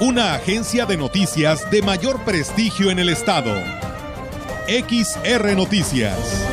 Una 0.00 0.34
agencia 0.34 0.86
de 0.86 0.96
noticias 0.96 1.68
de 1.72 1.82
mayor 1.82 2.24
prestigio 2.24 2.92
en 2.92 3.00
el 3.00 3.08
estado. 3.08 3.52
XR 4.68 5.56
Noticias. 5.56 6.46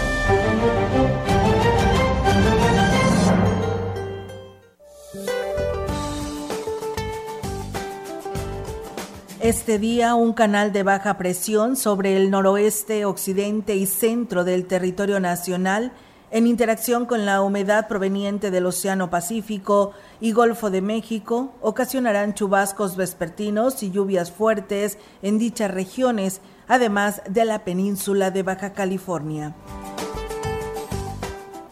Este 9.39 9.77
día, 9.77 10.15
un 10.15 10.33
canal 10.33 10.73
de 10.73 10.81
baja 10.81 11.19
presión 11.19 11.75
sobre 11.75 12.17
el 12.17 12.31
noroeste, 12.31 13.05
occidente 13.05 13.75
y 13.75 13.85
centro 13.85 14.43
del 14.43 14.65
territorio 14.65 15.19
nacional, 15.19 15.93
en 16.35 16.47
interacción 16.47 17.05
con 17.05 17.25
la 17.25 17.41
humedad 17.41 17.87
proveniente 17.87 18.51
del 18.51 18.65
Océano 18.65 19.09
Pacífico 19.09 19.93
y 20.19 20.33
Golfo 20.33 20.69
de 20.69 20.81
México, 20.81 21.53
ocasionarán 21.61 22.33
chubascos 22.33 22.97
vespertinos 22.97 23.81
y 23.83 23.89
lluvias 23.89 24.33
fuertes 24.33 24.97
en 25.21 25.39
dichas 25.39 25.71
regiones, 25.71 26.41
además 26.67 27.21
de 27.29 27.45
la 27.45 27.63
península 27.63 28.31
de 28.31 28.43
Baja 28.43 28.73
California. 28.73 29.55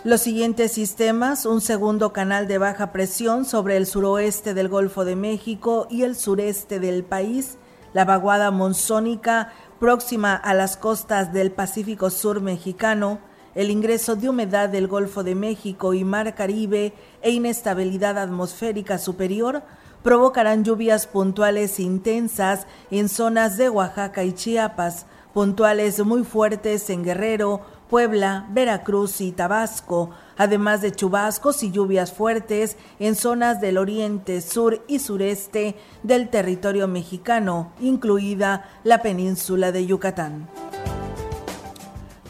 Los 0.05 0.22
siguientes 0.22 0.72
sistemas, 0.72 1.45
un 1.45 1.59
segundo 1.59 2.14
canal 2.14 2.48
de 2.48 2.58
baja 2.58 2.94
presión 2.94 3.44
sobre 3.44 3.75
el 3.75 3.86
suroeste 3.86 4.53
del 4.53 4.70
Golfo 4.70 5.03
de 5.03 5.17
México 5.17 5.88
y 5.89 6.03
el 6.03 6.16
sureste 6.16 6.80
del 6.80 7.03
país, 7.03 7.58
la 7.92 8.05
vaguada 8.05 8.50
monzónica 8.50 9.52
próxima 9.81 10.33
a 10.36 10.53
las 10.53 10.77
costas 10.77 11.33
del 11.33 11.52
Pacífico 11.52 12.09
Sur 12.09 12.39
mexicano, 12.39 13.20
el 13.55 13.69
ingreso 13.69 14.15
de 14.15 14.29
humedad 14.29 14.69
del 14.69 14.87
Golfo 14.87 15.23
de 15.23 15.35
México 15.35 15.93
y 15.93 16.03
Mar 16.03 16.35
Caribe 16.35 16.93
e 17.21 17.31
inestabilidad 17.31 18.17
atmosférica 18.17 18.97
superior 18.97 19.63
provocarán 20.03 20.63
lluvias 20.63 21.07
puntuales 21.07 21.79
intensas 21.79 22.67
en 22.91 23.09
zonas 23.09 23.57
de 23.57 23.69
Oaxaca 23.69 24.23
y 24.23 24.33
Chiapas, 24.33 25.05
puntuales 25.33 26.03
muy 26.05 26.23
fuertes 26.23 26.89
en 26.89 27.03
Guerrero, 27.03 27.61
Puebla, 27.89 28.47
Veracruz 28.51 29.21
y 29.21 29.31
Tabasco, 29.31 30.09
además 30.35 30.81
de 30.81 30.91
chubascos 30.91 31.63
y 31.63 31.71
lluvias 31.71 32.11
fuertes 32.11 32.75
en 32.99 33.15
zonas 33.15 33.61
del 33.61 33.77
oriente, 33.77 34.41
sur 34.41 34.83
y 34.87 34.99
sureste 34.99 35.75
del 36.01 36.29
territorio 36.29 36.87
mexicano, 36.87 37.71
incluida 37.79 38.69
la 38.83 39.01
península 39.01 39.71
de 39.71 39.85
Yucatán. 39.85 40.49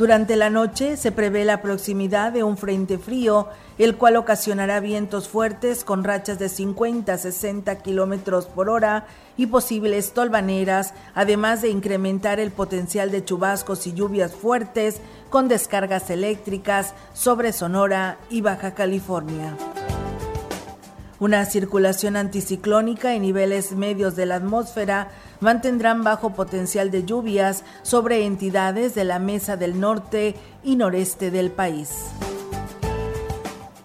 Durante 0.03 0.35
la 0.35 0.49
noche 0.49 0.97
se 0.97 1.13
prevé 1.13 1.45
la 1.45 1.61
proximidad 1.61 2.33
de 2.33 2.43
un 2.43 2.57
frente 2.57 2.97
frío, 2.97 3.47
el 3.77 3.95
cual 3.95 4.17
ocasionará 4.17 4.81
vientos 4.81 5.29
fuertes 5.29 5.85
con 5.85 6.03
rachas 6.03 6.37
de 6.39 6.49
50 6.49 7.13
a 7.13 7.17
60 7.17 7.77
kilómetros 7.77 8.47
por 8.47 8.67
hora 8.67 9.05
y 9.37 9.45
posibles 9.45 10.11
tolvaneras, 10.11 10.93
además 11.15 11.61
de 11.61 11.69
incrementar 11.69 12.41
el 12.41 12.51
potencial 12.51 13.11
de 13.11 13.23
chubascos 13.23 13.87
y 13.87 13.93
lluvias 13.93 14.33
fuertes 14.33 14.99
con 15.29 15.47
descargas 15.47 16.09
eléctricas 16.09 16.95
sobre 17.13 17.53
Sonora 17.53 18.17
y 18.29 18.41
Baja 18.41 18.73
California. 18.73 19.55
Una 21.23 21.45
circulación 21.45 22.17
anticiclónica 22.17 23.13
en 23.13 23.21
niveles 23.21 23.71
medios 23.71 24.17
de 24.17 24.25
la 24.25 24.35
atmósfera 24.35 25.07
mantendrán 25.43 26.03
bajo 26.03 26.31
potencial 26.31 26.89
de 26.89 27.03
lluvias 27.03 27.63
sobre 27.83 28.25
entidades 28.25 28.95
de 28.95 29.03
la 29.03 29.19
Mesa 29.19 29.57
del 29.57 29.79
Norte 29.79 30.35
y 30.63 30.75
Noreste 30.75 31.29
del 31.29 31.51
país. 31.51 31.89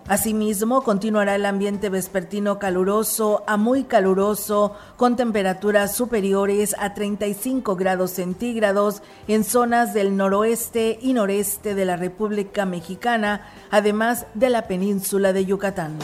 Asimismo, 0.08 0.82
continuará 0.84 1.34
el 1.34 1.44
ambiente 1.44 1.90
vespertino 1.90 2.58
caluroso 2.58 3.44
a 3.46 3.58
muy 3.58 3.84
caluroso, 3.84 4.74
con 4.96 5.16
temperaturas 5.16 5.94
superiores 5.94 6.74
a 6.78 6.94
35 6.94 7.76
grados 7.76 8.12
centígrados 8.12 9.02
en 9.26 9.44
zonas 9.44 9.92
del 9.92 10.16
noroeste 10.16 10.98
y 11.02 11.12
noreste 11.12 11.74
de 11.74 11.84
la 11.84 11.96
República 11.96 12.64
Mexicana, 12.64 13.42
además 13.70 14.24
de 14.32 14.48
la 14.48 14.66
península 14.66 15.34
de 15.34 15.44
Yucatán. 15.44 15.98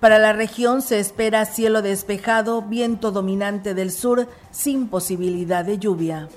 Para 0.00 0.18
la 0.18 0.32
región 0.32 0.80
se 0.80 0.98
espera 0.98 1.44
cielo 1.44 1.82
despejado, 1.82 2.62
viento 2.62 3.12
dominante 3.12 3.74
del 3.74 3.92
sur, 3.92 4.28
sin 4.50 4.88
posibilidad 4.88 5.62
de 5.62 5.78
lluvia. 5.78 6.28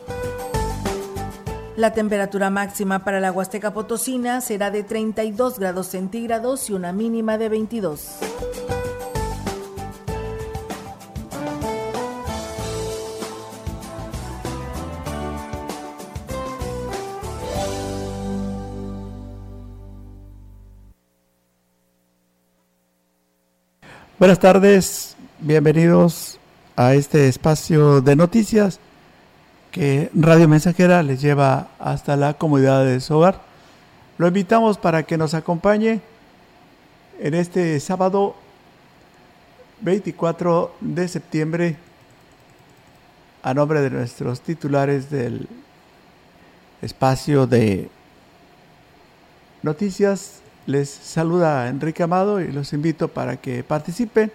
La 1.77 1.93
temperatura 1.93 2.49
máxima 2.49 3.05
para 3.05 3.21
la 3.21 3.31
Huasteca 3.31 3.73
Potosina 3.73 4.41
será 4.41 4.69
de 4.69 4.83
32 4.83 5.59
grados 5.59 5.87
centígrados 5.87 6.69
y 6.69 6.73
una 6.73 6.91
mínima 6.91 7.37
de 7.37 7.47
22. 7.47 8.19
Buenas 24.23 24.39
tardes, 24.39 25.17
bienvenidos 25.41 26.39
a 26.77 26.93
este 26.93 27.27
espacio 27.27 27.99
de 27.99 28.15
noticias 28.15 28.79
que 29.69 30.09
Radio 30.13 30.47
Mensajera 30.47 31.03
les 31.03 31.21
lleva 31.21 31.67
hasta 31.77 32.15
la 32.15 32.33
comodidad 32.35 32.85
de 32.85 33.01
su 33.01 33.17
hogar. 33.17 33.41
Lo 34.17 34.25
invitamos 34.25 34.77
para 34.77 35.03
que 35.03 35.17
nos 35.17 35.33
acompañe 35.33 35.99
en 37.19 37.33
este 37.33 37.77
sábado 37.81 38.37
24 39.81 40.73
de 40.79 41.07
septiembre 41.09 41.75
a 43.41 43.53
nombre 43.53 43.81
de 43.81 43.89
nuestros 43.89 44.39
titulares 44.39 45.09
del 45.09 45.49
espacio 46.81 47.45
de 47.45 47.89
noticias 49.63 50.42
les 50.65 50.89
saluda 50.89 51.67
Enrique 51.67 52.03
Amado 52.03 52.39
y 52.39 52.51
los 52.51 52.73
invito 52.73 53.07
para 53.07 53.37
que 53.37 53.63
participen 53.63 54.31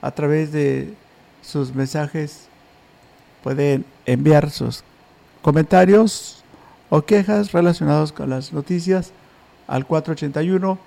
a 0.00 0.10
través 0.10 0.52
de 0.52 0.94
sus 1.42 1.74
mensajes. 1.74 2.48
Pueden 3.42 3.84
enviar 4.06 4.50
sus 4.50 4.84
comentarios 5.42 6.42
o 6.90 7.02
quejas 7.02 7.52
relacionados 7.52 8.12
con 8.12 8.30
las 8.30 8.52
noticias 8.52 9.12
al 9.66 9.86
481 9.86 10.78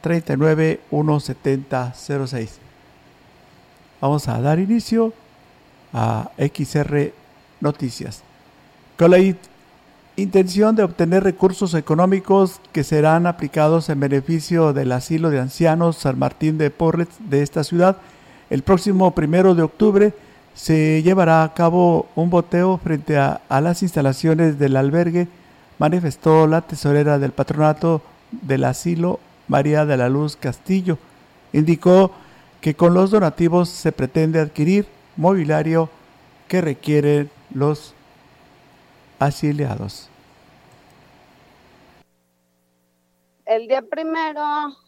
39 0.00 0.80
17006. 0.90 2.58
Vamos 4.00 4.28
a 4.28 4.40
dar 4.40 4.58
inicio 4.58 5.12
a 5.92 6.30
XR 6.38 7.12
Noticias. 7.60 8.22
Intención 10.18 10.74
de 10.74 10.82
obtener 10.82 11.22
recursos 11.22 11.74
económicos 11.74 12.60
que 12.72 12.82
serán 12.82 13.28
aplicados 13.28 13.88
en 13.88 14.00
beneficio 14.00 14.72
del 14.72 14.90
asilo 14.90 15.30
de 15.30 15.38
ancianos 15.38 15.96
San 15.96 16.18
Martín 16.18 16.58
de 16.58 16.70
Porres 16.70 17.06
de 17.20 17.42
esta 17.42 17.62
ciudad. 17.62 17.98
El 18.50 18.62
próximo 18.62 19.14
primero 19.14 19.54
de 19.54 19.62
octubre 19.62 20.12
se 20.54 21.04
llevará 21.04 21.44
a 21.44 21.54
cabo 21.54 22.08
un 22.16 22.30
boteo 22.30 22.78
frente 22.78 23.16
a, 23.16 23.40
las 23.48 23.84
instalaciones 23.84 24.58
del 24.58 24.76
albergue, 24.76 25.28
manifestó 25.78 26.48
la 26.48 26.62
tesorera 26.62 27.20
del 27.20 27.30
patronato 27.30 28.02
del 28.32 28.64
asilo, 28.64 29.20
María 29.46 29.86
de 29.86 29.96
la 29.96 30.08
Luz 30.08 30.34
Castillo. 30.34 30.98
Indicó 31.52 32.10
que 32.60 32.74
con 32.74 32.92
los 32.92 33.12
donativos 33.12 33.68
se 33.68 33.92
pretende 33.92 34.40
adquirir 34.40 34.86
mobiliario 35.16 35.88
que 36.48 36.60
requieren 36.60 37.30
los 37.54 37.94
asiliados. 39.18 40.08
El 43.46 43.66
día 43.66 43.82
primero 43.82 44.44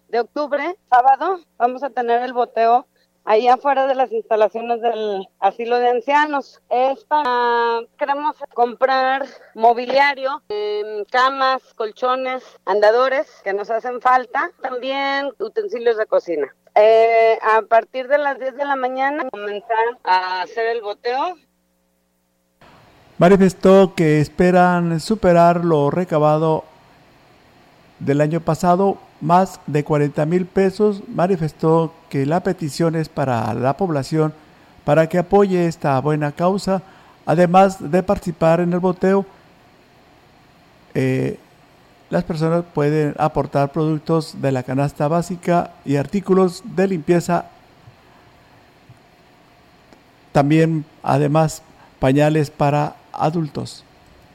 de 0.09 0.21
octubre, 0.21 0.77
sábado, 0.91 1.41
vamos 1.57 1.83
a 1.83 1.91
tener 1.91 2.23
el 2.23 2.33
boteo 2.33 2.87
ahí 3.25 3.49
afuera 3.49 3.87
de 3.87 3.95
las 3.95 4.13
instalaciones 4.13 4.81
del 4.81 5.27
asilo 5.39 5.79
de 5.79 5.89
ancianos. 5.89 6.61
Es 6.69 7.05
para, 7.05 7.81
queremos 7.99 8.37
comprar 8.55 9.25
mobiliario, 9.55 10.43
em, 10.49 11.05
camas, 11.11 11.63
colchones, 11.75 12.45
andadores 12.67 13.41
que 13.45 13.53
nos 13.53 13.71
hacen 13.71 14.01
falta, 14.01 14.51
también 14.61 15.31
utensilios 15.39 15.97
de 15.97 16.07
cocina. 16.07 16.55
Eh, 16.75 17.39
a 17.43 17.63
partir 17.63 18.09
de 18.09 18.19
las 18.19 18.39
10 18.39 18.57
de 18.57 18.65
la 18.65 18.77
mañana 18.77 19.29
comenzar 19.31 19.99
a 20.05 20.43
hacer 20.43 20.67
el 20.67 20.83
boteo 20.83 21.37
manifestó 23.21 23.95
que 23.95 24.23
esperan 24.23 24.99
superar 24.99 25.63
lo 25.63 25.91
recabado 25.91 26.65
del 27.99 28.23
año 28.23 28.41
pasado, 28.41 28.97
más 29.21 29.61
de 29.67 29.85
40 29.85 30.25
mil 30.25 30.47
pesos. 30.47 31.03
Manifestó 31.07 31.93
que 32.09 32.25
la 32.25 32.43
petición 32.43 32.97
es 32.97 33.11
para 33.11 33.53
la 33.53 33.77
población 33.77 34.33
para 34.87 35.07
que 35.07 35.19
apoye 35.19 35.67
esta 35.67 36.01
buena 36.01 36.33
causa, 36.33 36.81
además 37.27 37.91
de 37.93 38.03
participar 38.03 38.61
en 38.61 38.73
el 38.73 38.81
boteo. 38.81 39.27
Eh, 40.95 41.39
las 42.09 42.25
personas 42.25 42.65
pueden 42.73 43.15
aportar 43.19 43.71
productos 43.71 44.41
de 44.41 44.51
la 44.51 44.63
canasta 44.63 45.09
básica 45.09 45.73
y 45.85 45.97
artículos 45.97 46.63
de 46.65 46.89
limpieza. 46.89 47.51
También, 50.33 50.87
además, 51.03 51.63
pañales 51.99 52.49
para 52.49 52.97
adultos. 53.25 53.85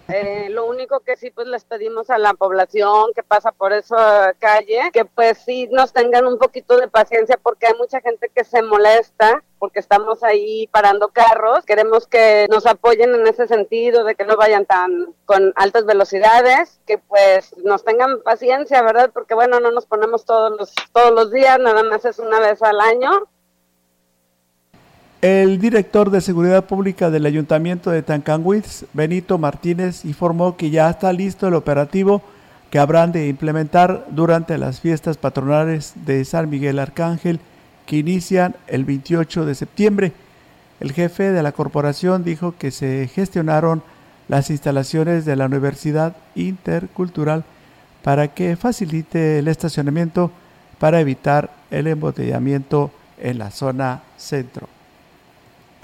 Eh, 0.08 0.50
lo 0.52 0.68
único 0.68 1.00
que 1.00 1.16
sí 1.16 1.32
pues 1.32 1.48
les 1.48 1.64
pedimos 1.64 2.12
a 2.12 2.20
la 2.20 2.36
población 2.36 3.12
que 3.16 3.24
pasa 3.24 3.52
por 3.52 3.74
esa 3.74 4.36
calle 4.38 4.92
que 4.94 5.04
pues 5.04 5.40
sí 5.40 5.68
nos 5.72 5.94
tengan 5.94 6.28
un 6.28 6.38
poquito 6.38 6.78
de 6.78 6.88
paciencia 6.88 7.40
porque 7.42 7.66
hay 7.66 7.74
mucha 7.74 8.02
gente 8.02 8.30
que 8.30 8.44
se 8.44 8.62
molesta 8.62 9.44
porque 9.58 9.80
estamos 9.80 10.22
ahí 10.22 10.68
parando 10.68 11.08
carros. 11.08 11.66
Queremos 11.66 12.06
que 12.06 12.46
nos 12.52 12.68
apoyen 12.68 13.16
en 13.16 13.26
ese 13.26 13.48
sentido 13.48 14.04
de 14.04 14.14
que 14.14 14.26
no 14.26 14.38
vayan 14.38 14.68
tan 14.68 15.16
con 15.26 15.54
altas 15.56 15.88
velocidades, 15.88 16.80
que 16.86 17.00
pues 17.00 17.58
nos 17.64 17.84
tengan 17.84 18.22
paciencia, 18.22 18.84
¿verdad? 18.84 19.10
Porque 19.12 19.34
bueno, 19.34 19.60
no 19.60 19.72
nos 19.72 19.88
ponemos 19.88 20.24
todos 20.26 20.56
los 20.56 20.76
todos 20.94 21.12
los 21.14 21.32
días, 21.32 21.58
nada 21.58 21.82
más 21.82 22.06
es 22.06 22.20
una 22.20 22.40
vez 22.40 22.62
al 22.62 22.80
año 22.80 23.28
el 25.26 25.58
director 25.58 26.12
de 26.12 26.22
Seguridad 26.22 26.66
Pública 26.66 27.10
del 27.10 27.26
Ayuntamiento 27.26 27.90
de 27.90 28.04
Tancanwitz, 28.04 28.86
Benito 28.94 29.40
Martínez, 29.40 30.06
informó 30.06 30.56
que 30.56 30.70
ya 30.70 30.88
está 30.88 31.12
listo 31.12 31.48
el 31.48 31.56
operativo 31.56 32.22
que 32.70 32.78
habrán 32.78 33.12
de 33.12 33.28
implementar 33.28 34.06
durante 34.12 34.60
las 34.60 34.82
fiestas 34.82 35.18
patronales 35.18 35.94
de 36.06 36.24
San 36.26 36.48
Miguel 36.48 36.78
Arcángel 36.78 37.40
que 37.88 37.98
inician 37.98 38.56
el 38.68 38.86
28 38.86 39.48
de 39.48 39.56
septiembre. 39.56 40.12
El 40.80 40.92
jefe 40.92 41.32
de 41.32 41.42
la 41.42 41.54
corporación 41.54 42.24
dijo 42.24 42.54
que 42.60 42.70
se 42.70 43.10
gestionaron 43.12 43.82
las 44.28 44.52
instalaciones 44.52 45.26
de 45.26 45.36
la 45.36 45.48
Universidad 45.48 46.16
Intercultural 46.36 47.46
para 48.04 48.28
que 48.28 48.56
facilite 48.58 49.40
el 49.40 49.48
estacionamiento 49.48 50.30
para 50.78 51.00
evitar 51.00 51.50
el 51.72 51.88
embotellamiento 51.88 52.92
en 53.20 53.40
la 53.40 53.50
zona 53.50 54.04
centro. 54.18 54.68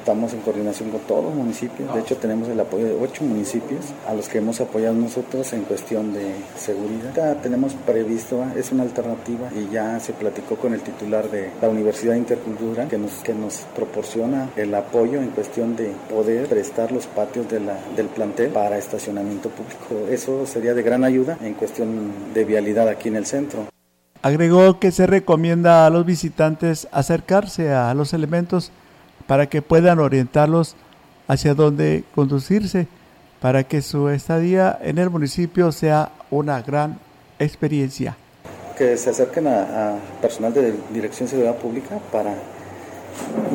Estamos 0.01 0.33
en 0.33 0.39
coordinación 0.39 0.89
con 0.89 1.01
todos 1.01 1.25
los 1.25 1.35
municipios, 1.35 1.93
de 1.93 1.99
hecho 1.99 2.17
tenemos 2.17 2.49
el 2.49 2.59
apoyo 2.59 2.85
de 2.85 2.95
ocho 2.95 3.23
municipios 3.23 3.85
a 4.07 4.15
los 4.15 4.27
que 4.27 4.39
hemos 4.39 4.59
apoyado 4.59 4.95
nosotros 4.95 5.53
en 5.53 5.61
cuestión 5.61 6.11
de 6.11 6.33
seguridad. 6.57 7.13
Ya 7.15 7.35
tenemos 7.35 7.73
previsto, 7.85 8.43
es 8.57 8.71
una 8.71 8.81
alternativa 8.81 9.49
y 9.55 9.71
ya 9.71 9.99
se 9.99 10.13
platicó 10.13 10.55
con 10.55 10.73
el 10.73 10.81
titular 10.81 11.29
de 11.29 11.51
la 11.61 11.69
Universidad 11.69 12.15
Intercultural 12.15 12.87
que 12.87 12.97
nos, 12.97 13.11
que 13.23 13.35
nos 13.35 13.57
proporciona 13.75 14.49
el 14.55 14.73
apoyo 14.73 15.21
en 15.21 15.29
cuestión 15.29 15.75
de 15.75 15.91
poder 16.09 16.47
prestar 16.47 16.91
los 16.91 17.05
patios 17.05 17.47
de 17.47 17.59
la, 17.59 17.77
del 17.95 18.07
plantel 18.07 18.49
para 18.49 18.79
estacionamiento 18.79 19.49
público. 19.49 20.11
Eso 20.11 20.47
sería 20.47 20.73
de 20.73 20.81
gran 20.81 21.03
ayuda 21.03 21.37
en 21.41 21.53
cuestión 21.53 22.33
de 22.33 22.43
vialidad 22.43 22.87
aquí 22.87 23.09
en 23.09 23.17
el 23.17 23.27
centro. 23.27 23.67
Agregó 24.23 24.79
que 24.79 24.91
se 24.91 25.05
recomienda 25.05 25.85
a 25.85 25.91
los 25.91 26.07
visitantes 26.07 26.87
acercarse 26.91 27.71
a 27.71 27.93
los 27.93 28.13
elementos 28.13 28.71
para 29.31 29.47
que 29.47 29.61
puedan 29.61 29.99
orientarlos 29.99 30.75
hacia 31.29 31.53
dónde 31.53 32.03
conducirse, 32.13 32.87
para 33.39 33.63
que 33.63 33.81
su 33.81 34.09
estadía 34.09 34.77
en 34.81 34.97
el 34.97 35.09
municipio 35.09 35.71
sea 35.71 36.11
una 36.31 36.61
gran 36.61 36.99
experiencia. 37.39 38.17
Que 38.77 38.97
se 38.97 39.11
acerquen 39.11 39.47
a, 39.47 39.95
personal 40.21 40.53
de 40.53 40.73
Dirección 40.93 41.27
de 41.27 41.29
Seguridad 41.29 41.55
Pública 41.55 41.97
para 42.11 42.33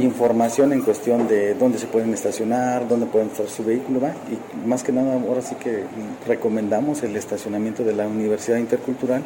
información 0.00 0.72
en 0.72 0.80
cuestión 0.80 1.28
de 1.28 1.52
dónde 1.52 1.76
se 1.76 1.88
pueden 1.88 2.14
estacionar, 2.14 2.88
dónde 2.88 3.04
pueden 3.04 3.28
estar 3.28 3.46
su 3.46 3.62
vehículo, 3.62 4.00
y 4.32 4.66
más 4.66 4.82
que 4.82 4.92
nada 4.92 5.12
ahora 5.12 5.42
sí 5.42 5.56
que 5.56 5.84
recomendamos 6.26 7.02
el 7.02 7.14
estacionamiento 7.16 7.84
de 7.84 7.92
la 7.92 8.06
Universidad 8.06 8.56
Intercultural 8.56 9.20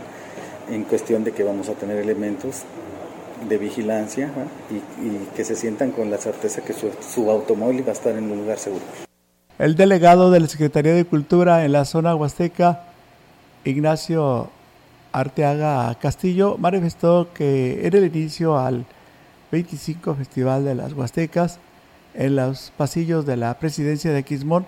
en 0.69 0.83
cuestión 0.83 1.23
de 1.23 1.31
que 1.31 1.45
vamos 1.45 1.69
a 1.69 1.75
tener 1.75 1.99
elementos 1.99 2.65
de 3.49 3.59
vigilancia 3.59 4.31
y, 4.71 5.37
que 5.37 5.45
se 5.45 5.57
sientan 5.57 5.91
con 5.93 6.11
la 6.11 6.19
certeza 6.19 6.63
que 6.63 6.73
su, 6.73 7.31
automóvil 7.31 7.85
va 7.85 7.91
a 7.91 7.93
estar 7.93 8.17
en 8.17 8.31
un 8.31 8.39
lugar 8.39 8.59
seguro. 8.59 8.85
El 9.59 9.77
delegado 9.77 10.31
de 10.31 10.41
la 10.41 10.47
Secretaría 10.47 10.95
de 10.95 11.05
Cultura 11.05 11.65
en 11.65 11.73
la 11.73 11.85
zona 11.85 12.15
huasteca, 12.15 12.85
Ignacio 13.65 14.51
Arteaga 15.13 15.95
Castillo, 15.97 16.57
manifestó 16.59 17.29
que 17.35 17.87
en 17.87 17.95
el 17.95 18.05
inicio 18.05 18.59
al 18.59 18.87
25 19.53 20.15
Festival 20.15 20.65
de 20.65 20.75
las 20.75 20.93
Huastecas, 20.93 21.59
en 22.15 22.37
los 22.37 22.73
pasillos 22.77 23.27
de 23.27 23.37
la 23.37 23.59
presidencia 23.59 24.13
de 24.13 24.23
Quismón, 24.23 24.67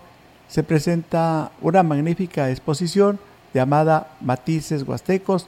se 0.49 0.63
presenta 0.63 1.51
una 1.63 1.83
magnífica 1.83 2.51
exposición 2.51 3.19
llamada 3.55 4.09
Matices 4.21 4.83
Huastecos, 4.83 5.47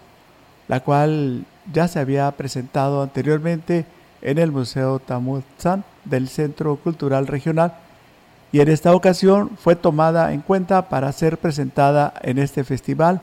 la 0.68 0.80
cual 0.80 1.44
ya 1.72 1.88
se 1.88 1.98
había 1.98 2.30
presentado 2.32 3.02
anteriormente 3.02 3.86
en 4.22 4.38
el 4.38 4.52
Museo 4.52 4.98
Tamutzán 4.98 5.84
del 6.04 6.28
Centro 6.28 6.76
Cultural 6.76 7.26
Regional 7.26 7.74
y 8.54 8.60
en 8.60 8.68
esta 8.68 8.94
ocasión 8.94 9.50
fue 9.58 9.74
tomada 9.74 10.32
en 10.32 10.40
cuenta 10.40 10.88
para 10.88 11.10
ser 11.10 11.38
presentada 11.38 12.14
en 12.22 12.38
este 12.38 12.62
festival. 12.62 13.20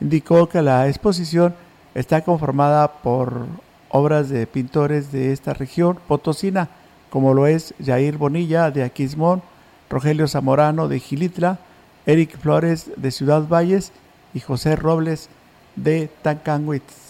Indicó 0.00 0.48
que 0.48 0.62
la 0.62 0.86
exposición 0.88 1.54
está 1.96 2.22
conformada 2.22 2.92
por 3.02 3.46
obras 3.88 4.28
de 4.28 4.46
pintores 4.46 5.10
de 5.10 5.32
esta 5.32 5.52
región 5.52 5.98
potosina, 6.06 6.68
como 7.10 7.34
lo 7.34 7.48
es 7.48 7.74
Jair 7.84 8.16
Bonilla 8.16 8.70
de 8.70 8.84
Aquismón, 8.84 9.42
Rogelio 9.90 10.28
Zamorano 10.28 10.86
de 10.86 11.00
Gilitla, 11.00 11.58
Eric 12.06 12.38
Flores 12.38 12.90
de 12.96 13.10
Ciudad 13.10 13.48
Valles 13.48 13.90
y 14.32 14.38
José 14.38 14.76
Robles 14.76 15.28
de 15.74 16.08
Tancanwitz. 16.22 17.01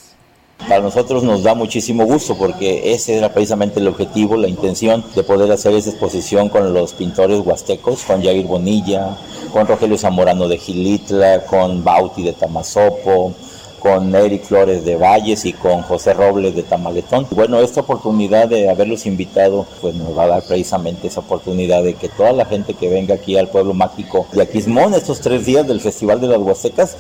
Para 0.69 0.81
nosotros 0.81 1.23
nos 1.23 1.43
da 1.43 1.55
muchísimo 1.55 2.05
gusto 2.05 2.37
porque 2.37 2.93
ese 2.93 3.17
era 3.17 3.32
precisamente 3.32 3.81
el 3.81 3.88
objetivo, 3.88 4.37
la 4.37 4.49
intención 4.49 5.04
de 5.14 5.23
poder 5.23 5.50
hacer 5.50 5.75
esa 5.75 5.90
exposición 5.90 6.49
con 6.49 6.73
los 6.73 6.92
pintores 6.92 7.40
huastecos, 7.40 8.02
con 8.04 8.23
Jair 8.23 8.47
Bonilla, 8.47 9.16
con 9.52 9.66
Rogelio 9.66 9.99
Zamorano 9.99 10.49
de 10.49 10.59
Gilitla, 10.59 11.45
con 11.47 11.85
Bauti 11.85 12.23
de 12.23 12.33
Tamazopo, 12.33 13.35
con 13.83 14.14
Eric 14.14 14.45
Flores 14.45 14.85
de 14.85 14.97
Valles 14.97 15.45
y 15.45 15.52
con 15.52 15.83
José 15.83 16.14
Robles 16.14 16.54
de 16.54 16.62
Tamaletón. 16.62 17.26
Bueno, 17.33 17.59
esta 17.59 17.81
oportunidad 17.81 18.49
de 18.49 18.71
haberlos 18.71 19.07
invitado, 19.07 19.66
pues 19.81 19.97
nos 19.97 20.16
va 20.16 20.25
a 20.25 20.28
dar 20.28 20.42
precisamente 20.45 21.09
esa 21.09 21.21
oportunidad 21.21 21.83
de 21.83 21.95
que 21.95 22.09
toda 22.09 22.33
la 22.33 22.45
gente 22.45 22.75
que 22.75 22.88
venga 22.88 23.16
aquí 23.16 23.37
al 23.37 23.49
pueblo 23.49 23.75
mágico 23.75 24.26
de 24.33 24.42
Aquismón, 24.42 24.95
estos 24.95 25.21
tres 25.21 25.45
días 25.45 25.66
del 25.66 25.81
Festival 25.81 26.21
de 26.21 26.28
las 26.28 26.38
Huastecas, 26.38 26.99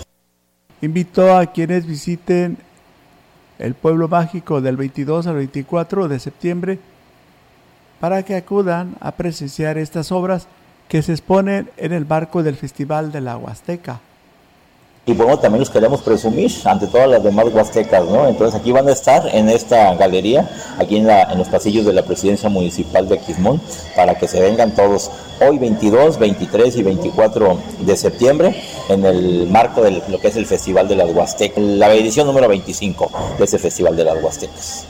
invitó 0.80 1.36
a 1.36 1.46
quienes 1.46 1.86
visiten 1.86 2.58
el 3.62 3.74
pueblo 3.74 4.08
mágico 4.08 4.60
del 4.60 4.76
22 4.76 5.28
al 5.28 5.36
24 5.36 6.08
de 6.08 6.18
septiembre 6.18 6.78
para 8.00 8.24
que 8.24 8.34
acudan 8.34 8.96
a 9.00 9.12
presenciar 9.12 9.78
estas 9.78 10.10
obras 10.10 10.48
que 10.88 11.00
se 11.02 11.12
exponen 11.12 11.70
en 11.76 11.92
el 11.92 12.04
marco 12.04 12.42
del 12.42 12.56
Festival 12.56 13.12
de 13.12 13.20
la 13.20 13.36
Huasteca. 13.36 14.00
Y 15.04 15.14
bueno, 15.14 15.36
también 15.36 15.58
los 15.58 15.70
queremos 15.70 16.00
presumir 16.00 16.52
ante 16.64 16.86
todas 16.86 17.08
las 17.08 17.24
demás 17.24 17.46
huastecas, 17.52 18.04
¿no? 18.04 18.28
Entonces 18.28 18.60
aquí 18.60 18.70
van 18.70 18.86
a 18.86 18.92
estar 18.92 19.26
en 19.34 19.48
esta 19.48 19.94
galería, 19.96 20.48
aquí 20.78 20.96
en, 20.96 21.08
la, 21.08 21.24
en 21.24 21.38
los 21.38 21.48
pasillos 21.48 21.84
de 21.84 21.92
la 21.92 22.04
presidencia 22.04 22.48
municipal 22.48 23.08
de 23.08 23.16
Aquismón, 23.16 23.60
para 23.96 24.14
que 24.14 24.28
se 24.28 24.40
vengan 24.40 24.76
todos 24.76 25.10
hoy 25.40 25.58
22, 25.58 26.20
23 26.20 26.76
y 26.76 26.82
24 26.84 27.58
de 27.80 27.96
septiembre 27.96 28.54
en 28.88 29.04
el 29.04 29.48
marco 29.48 29.82
de 29.82 30.02
lo 30.08 30.20
que 30.20 30.28
es 30.28 30.36
el 30.36 30.46
Festival 30.46 30.86
de 30.86 30.94
las 30.94 31.10
Huastecas, 31.10 31.58
la 31.58 31.92
edición 31.92 32.28
número 32.28 32.46
25 32.46 33.10
de 33.38 33.44
ese 33.44 33.58
Festival 33.58 33.96
de 33.96 34.04
las 34.04 34.22
Huastecas. 34.22 34.86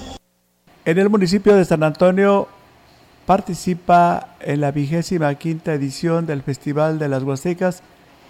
En 0.85 0.99
el 0.99 1.09
municipio 1.09 1.57
de 1.57 1.65
San 1.65 1.83
Antonio 1.83 2.49
participa 3.25 4.37
en 4.41 4.61
la 4.61 4.73
vigésima 4.73 5.35
quinta 5.37 5.73
edición 5.73 6.27
del 6.27 6.43
Festival 6.43 6.99
de 6.99 7.09
las 7.09 7.23
Huastecas 7.23 7.83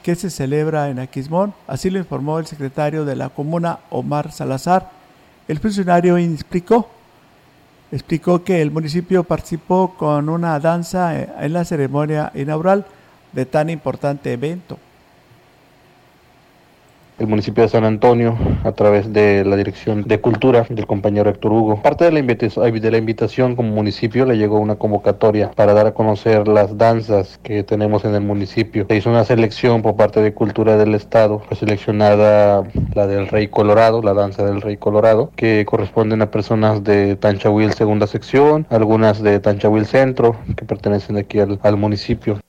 que 0.02 0.14
se 0.14 0.30
celebra 0.30 0.90
en 0.90 0.98
Aquismón, 0.98 1.54
así 1.66 1.90
lo 1.90 1.98
informó 1.98 2.38
el 2.38 2.46
secretario 2.46 3.04
de 3.04 3.16
la 3.16 3.28
comuna, 3.28 3.78
Omar 3.90 4.32
Salazar. 4.32 4.90
El 5.48 5.58
funcionario 5.58 6.16
explicó, 6.16 6.88
explicó 7.90 8.42
que 8.42 8.60
el 8.60 8.70
municipio 8.70 9.24
participó 9.24 9.94
con 9.96 10.28
una 10.28 10.58
danza 10.60 11.18
en 11.18 11.52
la 11.52 11.64
ceremonia 11.64 12.32
inaugural 12.34 12.84
de 13.32 13.46
tan 13.46 13.70
importante 13.70 14.32
evento. 14.32 14.78
El 17.22 17.28
municipio 17.28 17.62
de 17.62 17.68
San 17.68 17.84
Antonio 17.84 18.36
a 18.64 18.72
través 18.72 19.12
de 19.12 19.44
la 19.44 19.56
Dirección 19.56 20.02
de 20.02 20.20
Cultura 20.20 20.66
del 20.68 20.86
compañero 20.86 21.30
Héctor 21.30 21.52
Hugo. 21.52 21.80
Parte 21.80 22.04
de 22.04 22.10
la, 22.12 22.18
invitación, 22.18 22.80
de 22.80 22.90
la 22.90 22.98
invitación 22.98 23.54
como 23.54 23.70
municipio 23.70 24.26
le 24.26 24.36
llegó 24.36 24.58
una 24.58 24.74
convocatoria 24.74 25.52
para 25.52 25.72
dar 25.72 25.86
a 25.86 25.94
conocer 25.94 26.48
las 26.48 26.76
danzas 26.76 27.38
que 27.42 27.62
tenemos 27.62 28.04
en 28.04 28.14
el 28.14 28.22
municipio. 28.22 28.86
Se 28.88 28.96
hizo 28.96 29.10
una 29.10 29.24
selección 29.24 29.82
por 29.82 29.94
parte 29.94 30.20
de 30.20 30.34
Cultura 30.34 30.76
del 30.76 30.94
Estado, 30.94 31.38
fue 31.38 31.56
seleccionada 31.56 32.64
la 32.94 33.06
del 33.06 33.28
Rey 33.28 33.46
Colorado, 33.46 34.02
la 34.02 34.14
danza 34.14 34.44
del 34.44 34.60
Rey 34.60 34.76
Colorado, 34.76 35.30
que 35.36 35.64
corresponden 35.64 36.22
a 36.22 36.30
personas 36.30 36.82
de 36.82 37.14
Tanchahuil 37.14 37.72
segunda 37.72 38.08
sección, 38.08 38.66
algunas 38.68 39.22
de 39.22 39.38
Tanchahuil 39.38 39.86
centro, 39.86 40.36
que 40.56 40.64
pertenecen 40.64 41.16
aquí 41.18 41.38
al 41.38 41.76
municipio. 41.76 42.40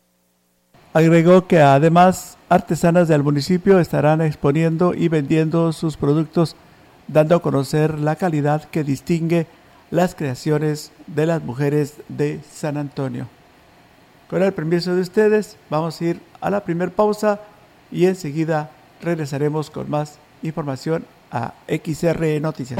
Agregó 0.94 1.48
que 1.48 1.60
además 1.60 2.38
artesanas 2.50 3.08
del 3.08 3.24
municipio 3.24 3.80
estarán 3.80 4.22
exponiendo 4.22 4.94
y 4.94 5.08
vendiendo 5.08 5.74
sus 5.74 5.98
productos, 5.98 6.56
dando 7.08 7.36
a 7.36 7.42
conocer 7.42 7.98
la 7.98 8.16
calidad 8.16 8.66
que 8.66 8.84
distingue 8.84 9.48
las 9.90 10.14
creaciones 10.14 10.92
de 11.08 11.26
las 11.26 11.44
mujeres 11.44 11.96
de 12.10 12.42
San 12.52 12.78
Antonio. 12.78 13.28
Con 14.30 14.44
el 14.44 14.54
permiso 14.54 14.94
de 14.94 15.02
ustedes, 15.02 15.58
vamos 15.68 16.00
a 16.00 16.06
ir 16.06 16.22
a 16.42 16.52
la 16.52 16.64
primera 16.64 16.92
pausa 16.92 17.40
y 17.92 18.06
enseguida 18.06 18.70
regresaremos 19.02 19.72
con 19.72 19.90
más 19.90 20.20
información 20.44 21.06
a 21.32 21.54
XR 21.68 22.40
Noticias. 22.40 22.80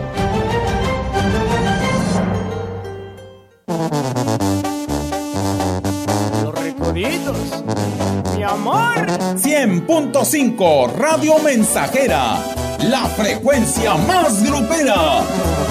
mi 8.41 8.47
amor. 8.47 9.05
100.5 9.37 10.93
Radio 10.97 11.37
Mensajera, 11.43 12.39
la 12.79 13.05
frecuencia 13.09 13.93
más 13.95 14.41
grupera. 14.43 15.70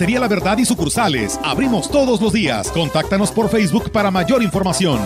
La 0.00 0.28
Verdad 0.28 0.56
y 0.56 0.64
sucursales. 0.64 1.38
Abrimos 1.44 1.90
todos 1.90 2.22
los 2.22 2.32
días. 2.32 2.70
Contáctanos 2.70 3.30
por 3.30 3.50
Facebook 3.50 3.92
para 3.92 4.10
mayor 4.10 4.42
información. 4.42 4.98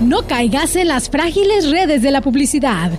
No 0.00 0.26
caigas 0.26 0.74
en 0.74 0.88
las 0.88 1.08
frágiles 1.08 1.70
redes 1.70 2.02
de 2.02 2.10
la 2.10 2.20
publicidad. 2.22 2.90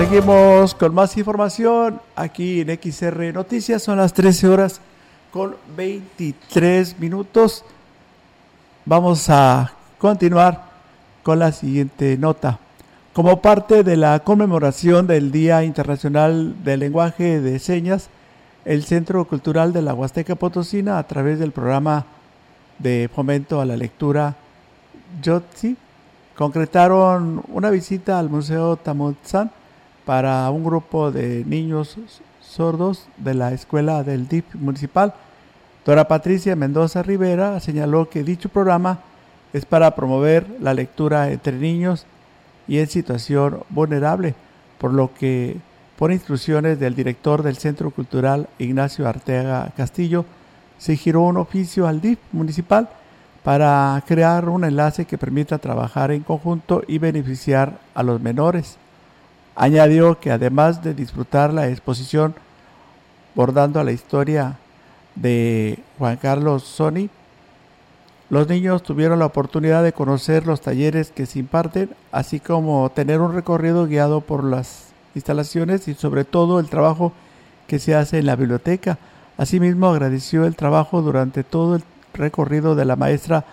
Seguimos 0.00 0.74
con 0.74 0.94
más 0.94 1.14
información 1.18 2.00
aquí 2.16 2.62
en 2.62 2.68
XR 2.68 3.34
Noticias. 3.34 3.82
Son 3.82 3.98
las 3.98 4.14
13 4.14 4.48
horas 4.48 4.80
con 5.30 5.56
23 5.76 6.98
minutos. 6.98 7.66
Vamos 8.86 9.28
a 9.28 9.70
continuar 9.98 10.64
con 11.22 11.38
la 11.38 11.52
siguiente 11.52 12.16
nota. 12.16 12.58
Como 13.12 13.42
parte 13.42 13.84
de 13.84 13.98
la 13.98 14.20
conmemoración 14.20 15.06
del 15.06 15.30
Día 15.30 15.64
Internacional 15.64 16.64
del 16.64 16.80
Lenguaje 16.80 17.42
de 17.42 17.58
Señas, 17.58 18.08
el 18.64 18.84
Centro 18.84 19.26
Cultural 19.26 19.74
de 19.74 19.82
la 19.82 19.92
Huasteca 19.92 20.34
Potosina 20.34 20.96
a 20.96 21.06
través 21.06 21.38
del 21.38 21.52
programa 21.52 22.06
de 22.78 23.10
fomento 23.14 23.60
a 23.60 23.66
la 23.66 23.76
lectura 23.76 24.34
Yotzi 25.20 25.76
concretaron 26.34 27.42
una 27.48 27.68
visita 27.68 28.18
al 28.18 28.30
Museo 28.30 28.76
Tamotzán 28.76 29.50
para 30.10 30.50
un 30.50 30.64
grupo 30.64 31.12
de 31.12 31.44
niños 31.46 31.96
sordos 32.40 33.06
de 33.16 33.32
la 33.32 33.52
escuela 33.52 34.02
del 34.02 34.26
DIP 34.26 34.56
municipal. 34.56 35.14
Dora 35.86 36.08
Patricia 36.08 36.56
Mendoza 36.56 37.04
Rivera 37.04 37.60
señaló 37.60 38.10
que 38.10 38.24
dicho 38.24 38.48
programa 38.48 38.98
es 39.52 39.64
para 39.64 39.94
promover 39.94 40.48
la 40.58 40.74
lectura 40.74 41.30
entre 41.30 41.52
niños 41.52 42.06
y 42.66 42.78
en 42.78 42.88
situación 42.88 43.60
vulnerable, 43.68 44.34
por 44.78 44.92
lo 44.92 45.14
que 45.14 45.58
por 45.96 46.10
instrucciones 46.10 46.80
del 46.80 46.96
director 46.96 47.44
del 47.44 47.58
Centro 47.58 47.92
Cultural 47.92 48.48
Ignacio 48.58 49.06
Arteaga 49.06 49.72
Castillo, 49.76 50.24
se 50.76 50.96
giró 50.96 51.20
un 51.20 51.36
oficio 51.36 51.86
al 51.86 52.00
DIF 52.00 52.18
municipal 52.32 52.88
para 53.44 54.02
crear 54.08 54.48
un 54.48 54.64
enlace 54.64 55.04
que 55.04 55.18
permita 55.18 55.58
trabajar 55.58 56.10
en 56.10 56.24
conjunto 56.24 56.82
y 56.88 56.98
beneficiar 56.98 57.78
a 57.94 58.02
los 58.02 58.20
menores. 58.20 58.79
Añadió 59.60 60.18
que 60.18 60.30
además 60.30 60.82
de 60.82 60.94
disfrutar 60.94 61.52
la 61.52 61.68
exposición 61.68 62.34
bordando 63.34 63.84
la 63.84 63.92
historia 63.92 64.56
de 65.16 65.80
Juan 65.98 66.16
Carlos 66.16 66.62
Sony, 66.62 67.10
los 68.30 68.48
niños 68.48 68.82
tuvieron 68.82 69.18
la 69.18 69.26
oportunidad 69.26 69.82
de 69.82 69.92
conocer 69.92 70.46
los 70.46 70.62
talleres 70.62 71.10
que 71.10 71.26
se 71.26 71.40
imparten, 71.40 71.90
así 72.10 72.40
como 72.40 72.88
tener 72.88 73.20
un 73.20 73.34
recorrido 73.34 73.86
guiado 73.86 74.22
por 74.22 74.44
las 74.44 74.94
instalaciones 75.14 75.88
y 75.88 75.94
sobre 75.94 76.24
todo 76.24 76.58
el 76.58 76.70
trabajo 76.70 77.12
que 77.66 77.78
se 77.78 77.94
hace 77.94 78.20
en 78.20 78.24
la 78.24 78.36
biblioteca. 78.36 78.96
Asimismo 79.36 79.88
agradeció 79.88 80.46
el 80.46 80.56
trabajo 80.56 81.02
durante 81.02 81.44
todo 81.44 81.76
el 81.76 81.82
recorrido 82.14 82.76
de 82.76 82.86
la 82.86 82.96
maestra 82.96 83.44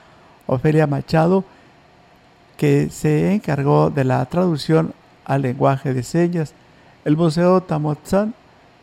Ofelia 0.46 0.88
Machado, 0.88 1.44
que 2.56 2.90
se 2.92 3.34
encargó 3.34 3.90
de 3.90 4.06
la 4.06 4.26
traducción 4.28 4.94
al 5.28 5.44
lenguaje 5.44 5.94
de 5.94 6.02
señas. 6.02 6.54
El 7.06 7.18
Museo 7.18 7.62
Tamotzán 7.62 8.34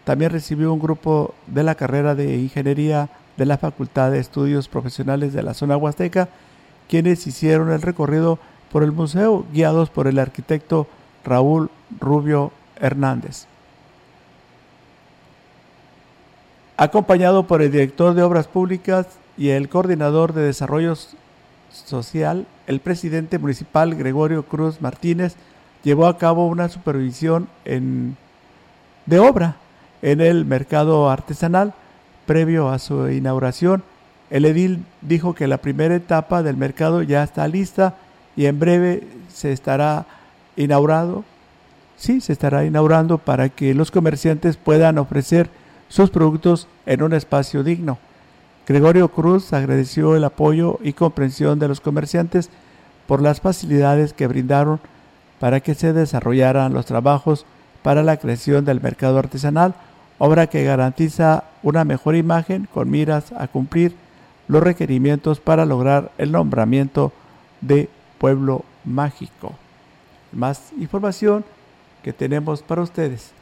también 0.04 0.30
recibió 0.30 0.72
un 0.72 0.78
grupo 0.78 1.34
de 1.46 1.64
la 1.64 1.74
carrera 1.74 2.14
de 2.14 2.36
Ingeniería 2.36 3.08
de 3.36 3.46
la 3.46 3.58
Facultad 3.58 4.12
de 4.12 4.20
Estudios 4.20 4.68
Profesionales 4.68 5.32
de 5.32 5.42
la 5.42 5.54
zona 5.54 5.76
huasteca, 5.76 6.28
quienes 6.88 7.26
hicieron 7.26 7.72
el 7.72 7.82
recorrido 7.82 8.38
por 8.70 8.82
el 8.82 8.92
museo, 8.92 9.46
guiados 9.52 9.88
por 9.88 10.06
el 10.06 10.18
arquitecto 10.18 10.86
Raúl 11.24 11.70
Rubio 11.98 12.52
Hernández. 12.78 13.46
Acompañado 16.76 17.46
por 17.46 17.62
el 17.62 17.72
director 17.72 18.14
de 18.14 18.22
Obras 18.22 18.48
Públicas 18.48 19.06
y 19.38 19.48
el 19.50 19.68
coordinador 19.68 20.34
de 20.34 20.42
Desarrollo 20.42 20.94
Social, 21.72 22.46
el 22.66 22.80
presidente 22.80 23.38
municipal 23.38 23.94
Gregorio 23.94 24.44
Cruz 24.44 24.82
Martínez 24.82 25.36
llevó 25.84 26.06
a 26.06 26.18
cabo 26.18 26.48
una 26.48 26.68
supervisión 26.68 27.48
en, 27.64 28.16
de 29.06 29.20
obra 29.20 29.56
en 30.02 30.20
el 30.20 30.44
mercado 30.44 31.08
artesanal 31.08 31.74
previo 32.26 32.70
a 32.70 32.78
su 32.78 33.08
inauguración. 33.08 33.84
El 34.30 34.46
edil 34.46 34.84
dijo 35.02 35.34
que 35.34 35.46
la 35.46 35.58
primera 35.58 35.94
etapa 35.94 36.42
del 36.42 36.56
mercado 36.56 37.02
ya 37.02 37.22
está 37.22 37.46
lista 37.46 37.94
y 38.34 38.46
en 38.46 38.58
breve 38.58 39.06
se 39.28 39.52
estará 39.52 40.06
inaugurado 40.56 41.24
sí 41.96 42.20
se 42.20 42.32
estará 42.32 42.64
inaugurando 42.64 43.18
para 43.18 43.48
que 43.48 43.74
los 43.74 43.90
comerciantes 43.90 44.56
puedan 44.56 44.98
ofrecer 44.98 45.48
sus 45.88 46.10
productos 46.10 46.66
en 46.86 47.02
un 47.02 47.12
espacio 47.12 47.62
digno. 47.62 47.98
Gregorio 48.66 49.08
Cruz 49.08 49.52
agradeció 49.52 50.16
el 50.16 50.24
apoyo 50.24 50.78
y 50.82 50.94
comprensión 50.94 51.58
de 51.58 51.68
los 51.68 51.80
comerciantes 51.80 52.50
por 53.06 53.20
las 53.20 53.40
facilidades 53.40 54.12
que 54.12 54.26
brindaron 54.26 54.80
para 55.38 55.60
que 55.60 55.74
se 55.74 55.92
desarrollaran 55.92 56.72
los 56.72 56.86
trabajos 56.86 57.46
para 57.82 58.02
la 58.02 58.16
creación 58.16 58.64
del 58.64 58.80
mercado 58.80 59.18
artesanal, 59.18 59.74
obra 60.18 60.46
que 60.46 60.64
garantiza 60.64 61.44
una 61.62 61.84
mejor 61.84 62.16
imagen 62.16 62.68
con 62.72 62.90
miras 62.90 63.32
a 63.32 63.48
cumplir 63.48 63.94
los 64.48 64.62
requerimientos 64.62 65.40
para 65.40 65.64
lograr 65.64 66.12
el 66.18 66.32
nombramiento 66.32 67.12
de 67.60 67.88
pueblo 68.18 68.64
mágico. 68.84 69.54
Más 70.32 70.72
información 70.78 71.44
que 72.02 72.12
tenemos 72.12 72.62
para 72.62 72.82
ustedes. 72.82 73.32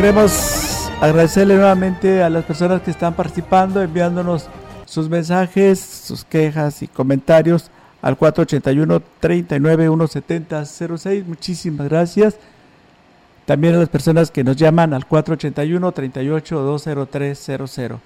Queremos 0.00 0.90
agradecerle 1.02 1.56
nuevamente 1.56 2.22
a 2.22 2.30
las 2.30 2.46
personas 2.46 2.80
que 2.80 2.90
están 2.90 3.12
participando, 3.12 3.82
enviándonos 3.82 4.48
sus 4.86 5.10
mensajes, 5.10 5.78
sus 5.78 6.24
quejas 6.24 6.80
y 6.80 6.88
comentarios 6.88 7.70
al 8.00 8.16
481 8.16 9.02
39 9.20 9.90
06 10.96 11.26
Muchísimas 11.26 11.86
gracias. 11.90 12.38
También 13.44 13.74
a 13.74 13.78
las 13.80 13.90
personas 13.90 14.30
que 14.30 14.42
nos 14.42 14.56
llaman 14.56 14.94
al 14.94 15.04
481 15.04 15.92
38 15.92 16.62
20300. 16.62 18.00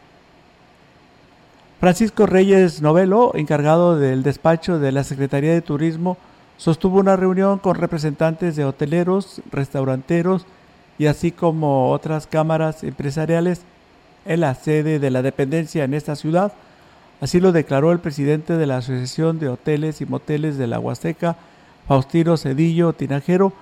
Francisco 1.79 2.27
Reyes 2.27 2.83
Novelo, 2.83 3.31
encargado 3.37 3.97
del 3.97 4.25
despacho 4.25 4.81
de 4.81 4.91
la 4.91 5.05
Secretaría 5.05 5.53
de 5.53 5.63
Turismo, 5.63 6.17
sostuvo 6.57 6.99
una 6.99 7.15
reunión 7.15 7.61
con 7.61 7.77
representantes 7.77 8.57
de 8.57 8.65
hoteleros, 8.65 9.43
restauranteros, 9.53 10.45
y 10.99 11.07
así 11.07 11.33
como 11.33 11.91
otras 11.91 12.27
cámaras 12.27 12.85
empresariales 12.85 13.63
en 14.27 14.41
la 14.41 14.55
sede 14.55 14.99
de 14.99 15.11
la 15.11 15.23
dependencia 15.23 15.85
en 15.85 15.95
esta 15.95 16.17
ciudad. 16.17 16.53
Así 17.21 17.41
lo 17.41 17.53
declaró 17.53 17.93
el 17.93 18.01
presidente 18.01 18.57
de 18.57 18.67
la 18.67 18.79
Asociación 18.79 19.39
de 19.39 19.49
Hoteles 19.49 20.01
y 20.01 20.07
Moteles 20.07 20.59
de 20.59 20.67
la 20.67 20.81
Huasteca, 20.81 21.37
Faustino 21.87 22.37
Cedillo 22.37 22.93
Tinajero, 22.93 23.53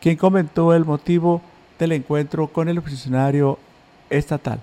quien 0.00 0.16
comentó 0.16 0.74
el 0.74 0.84
motivo 0.84 1.42
del 1.78 1.92
encuentro 1.92 2.48
con 2.48 2.68
el 2.68 2.80
funcionario 2.80 3.58
estatal. 4.08 4.60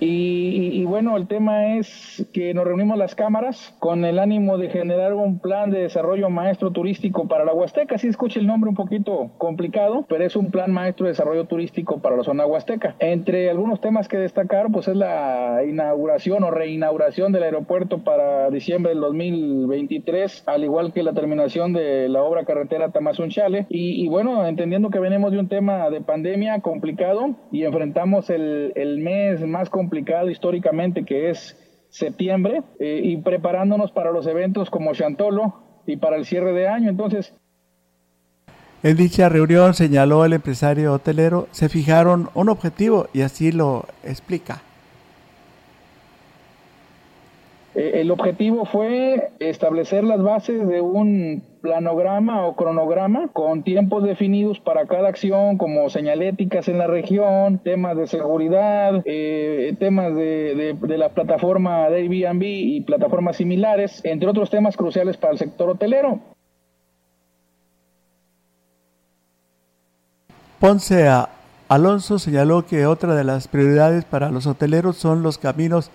Y, 0.00 0.84
bueno, 0.86 1.16
el 1.16 1.26
tema 1.26 1.76
es 1.76 2.26
que 2.32 2.54
nos 2.54 2.64
reunimos 2.64 2.96
las 2.96 3.14
cámaras 3.14 3.74
con 3.78 4.04
el 4.06 4.18
ánimo 4.18 4.56
de 4.56 4.70
generar 4.70 5.12
un 5.12 5.38
plan 5.38 5.70
de 5.70 5.80
desarrollo 5.80 6.30
maestro 6.30 6.70
turístico 6.70 7.28
para 7.28 7.44
la 7.44 7.52
Huasteca. 7.52 7.98
Sí 7.98 8.08
escucha 8.08 8.40
el 8.40 8.46
nombre 8.46 8.70
un 8.70 8.76
poquito 8.76 9.32
complicado, 9.36 10.06
pero 10.08 10.24
es 10.24 10.36
un 10.36 10.50
plan 10.50 10.72
maestro 10.72 11.04
de 11.04 11.12
desarrollo 11.12 11.44
turístico 11.44 12.00
para 12.00 12.16
la 12.16 12.24
zona 12.24 12.46
huasteca. 12.46 12.96
Entre 12.98 13.50
algunos 13.50 13.80
temas 13.80 14.08
que 14.08 14.16
destacar, 14.16 14.70
pues 14.72 14.88
es 14.88 14.96
la 14.96 15.62
inauguración 15.68 16.44
o 16.44 16.50
reinauguración 16.50 17.32
del 17.32 17.42
aeropuerto 17.42 17.98
para 17.98 18.50
diciembre 18.50 18.92
del 18.92 19.00
2023, 19.00 20.44
al 20.46 20.64
igual 20.64 20.92
que 20.92 21.02
la 21.02 21.12
terminación 21.12 21.72
de 21.74 22.08
la 22.08 22.22
obra 22.22 22.44
carretera 22.44 22.90
Tamazunchale. 22.90 23.66
Y, 23.68 24.02
y 24.02 24.08
bueno, 24.08 24.46
entendiendo 24.46 24.88
que 24.88 24.98
venimos 24.98 25.30
de 25.30 25.38
un 25.38 25.48
tema 25.48 25.90
de 25.90 26.00
pandemia 26.00 26.60
complicado 26.60 27.34
y 27.52 27.64
enfrentamos 27.64 28.30
el, 28.30 28.72
el 28.76 28.98
mes 28.98 29.46
más 29.46 29.68
complicado 29.68 29.89
históricamente 30.30 31.04
que 31.04 31.30
es 31.30 31.56
septiembre 31.88 32.62
eh, 32.78 33.00
y 33.02 33.16
preparándonos 33.18 33.90
para 33.92 34.12
los 34.12 34.26
eventos 34.26 34.70
como 34.70 34.92
Chantolo 34.94 35.82
y 35.86 35.96
para 35.96 36.16
el 36.16 36.24
cierre 36.24 36.52
de 36.52 36.68
año. 36.68 36.88
Entonces, 36.88 37.34
en 38.82 38.96
dicha 38.96 39.28
reunión 39.28 39.74
señaló 39.74 40.24
el 40.24 40.32
empresario 40.32 40.94
hotelero, 40.94 41.48
se 41.50 41.68
fijaron 41.68 42.30
un 42.32 42.48
objetivo 42.48 43.08
y 43.12 43.20
así 43.20 43.52
lo 43.52 43.84
explica. 44.02 44.54
Eh, 44.54 44.64
el 47.74 48.10
objetivo 48.10 48.64
fue 48.64 49.30
establecer 49.38 50.02
las 50.04 50.22
bases 50.22 50.66
de 50.66 50.80
un 50.80 51.42
planograma 51.60 52.46
o 52.46 52.56
cronograma 52.56 53.28
con 53.28 53.62
tiempos 53.62 54.02
definidos 54.02 54.58
para 54.60 54.86
cada 54.86 55.08
acción, 55.08 55.58
como 55.58 55.88
señaléticas 55.90 56.68
en 56.68 56.78
la 56.78 56.86
región, 56.86 57.58
temas 57.58 57.96
de 57.96 58.06
seguridad, 58.06 59.02
eh, 59.04 59.74
temas 59.78 60.14
de, 60.14 60.76
de, 60.80 60.98
la 60.98 61.10
plataforma 61.10 61.88
de 61.90 61.98
Airbnb 61.98 62.42
y 62.42 62.80
plataformas 62.80 63.36
similares, 63.36 64.00
entre 64.04 64.28
otros 64.28 64.50
temas 64.50 64.76
cruciales 64.76 65.16
para 65.16 65.34
el 65.34 65.38
sector 65.38 65.70
hotelero. 65.70 66.18
Ponce 70.58 71.08
Alonso 71.68 72.18
señaló 72.18 72.66
que 72.66 72.84
otra 72.84 73.14
de 73.14 73.24
las 73.24 73.48
prioridades 73.48 74.04
para 74.04 74.30
los 74.30 74.46
hoteleros 74.46 74.96
son 74.96 75.22
los 75.22 75.38
caminos, 75.38 75.90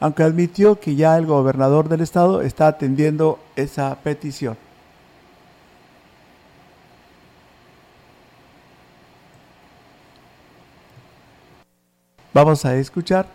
aunque 0.00 0.22
admitió 0.22 0.80
que 0.80 0.96
ya 0.96 1.16
el 1.18 1.26
gobernador 1.26 1.88
del 1.88 2.00
estado 2.00 2.40
está 2.40 2.66
atendiendo 2.66 3.38
esa 3.54 3.94
petición. 4.02 4.56
Vamos 12.32 12.64
a 12.64 12.76
escuchar. 12.76 13.26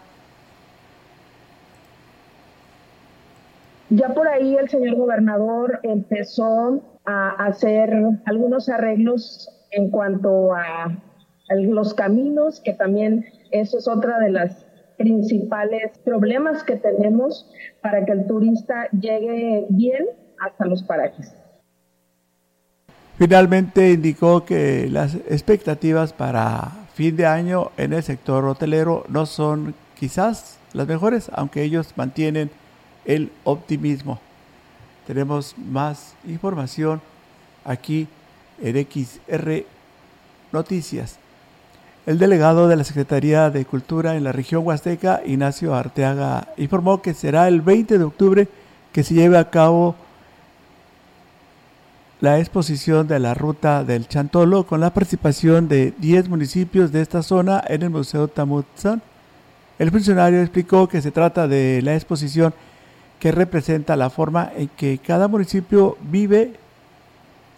Ya 3.89 4.13
por 4.13 4.27
ahí 4.27 4.55
el 4.55 4.67
señor 4.67 4.95
gobernador 4.95 5.79
empezó 5.83 6.81
a 7.05 7.29
hacer 7.45 7.93
algunos 8.25 8.67
arreglos 8.69 9.49
en 9.71 9.91
cuanto 9.91 10.55
a 10.55 10.91
los 11.49 11.93
caminos, 11.93 12.59
que 12.61 12.73
también 12.73 13.25
eso 13.51 13.77
es 13.77 13.87
otra 13.87 14.19
de 14.19 14.31
las 14.31 14.64
principales 14.97 15.97
problemas 16.03 16.63
que 16.63 16.75
tenemos 16.75 17.49
para 17.81 18.05
que 18.05 18.11
el 18.11 18.27
turista 18.27 18.89
llegue 18.91 19.65
bien 19.69 20.05
hasta 20.39 20.65
los 20.65 20.83
parajes. 20.83 21.33
Finalmente 23.17 23.91
indicó 23.91 24.43
que 24.43 24.89
las 24.89 25.15
expectativas 25.15 26.11
para 26.11 26.71
fin 26.93 27.15
de 27.15 27.25
año 27.25 27.71
en 27.77 27.93
el 27.93 28.03
sector 28.03 28.43
hotelero 28.45 29.05
no 29.07 29.25
son 29.25 29.73
quizás 29.97 30.59
las 30.73 30.87
mejores, 30.87 31.31
aunque 31.33 31.63
ellos 31.63 31.93
mantienen 31.95 32.51
el 33.05 33.31
optimismo. 33.45 34.19
Tenemos 35.07 35.57
más 35.57 36.15
información 36.25 37.01
aquí 37.63 38.07
en 38.61 38.85
XR 38.85 39.65
Noticias. 40.51 41.19
El 42.05 42.19
delegado 42.19 42.67
de 42.67 42.75
la 42.75 42.83
Secretaría 42.83 43.49
de 43.49 43.65
Cultura 43.65 44.15
en 44.15 44.23
la 44.23 44.31
región 44.31 44.63
Huasteca, 44.63 45.21
Ignacio 45.25 45.73
Arteaga, 45.73 46.49
informó 46.55 47.01
que 47.01 47.15
será 47.15 47.47
el 47.47 47.61
20 47.61 47.97
de 47.97 48.03
octubre 48.03 48.47
que 48.93 49.03
se 49.03 49.15
lleve 49.15 49.39
a 49.39 49.49
cabo 49.49 49.95
la 52.21 52.39
exposición 52.39 53.07
de 53.07 53.19
la 53.19 53.33
ruta 53.33 53.83
del 53.83 54.07
Chantolo 54.07 54.67
con 54.67 54.81
la 54.81 54.93
participación 54.93 55.67
de 55.67 55.95
10 55.97 56.29
municipios 56.29 56.91
de 56.91 57.01
esta 57.01 57.23
zona 57.23 57.63
en 57.67 57.81
el 57.81 57.89
Museo 57.89 58.27
Tamutzán. 58.27 59.01
El 59.79 59.89
funcionario 59.89 60.41
explicó 60.41 60.87
que 60.87 61.01
se 61.01 61.09
trata 61.09 61.47
de 61.47 61.81
la 61.81 61.95
exposición 61.95 62.53
que 63.19 63.31
representa 63.31 63.95
la 63.95 64.11
forma 64.11 64.51
en 64.55 64.67
que 64.67 64.99
cada 64.99 65.27
municipio 65.27 65.97
vive 66.03 66.53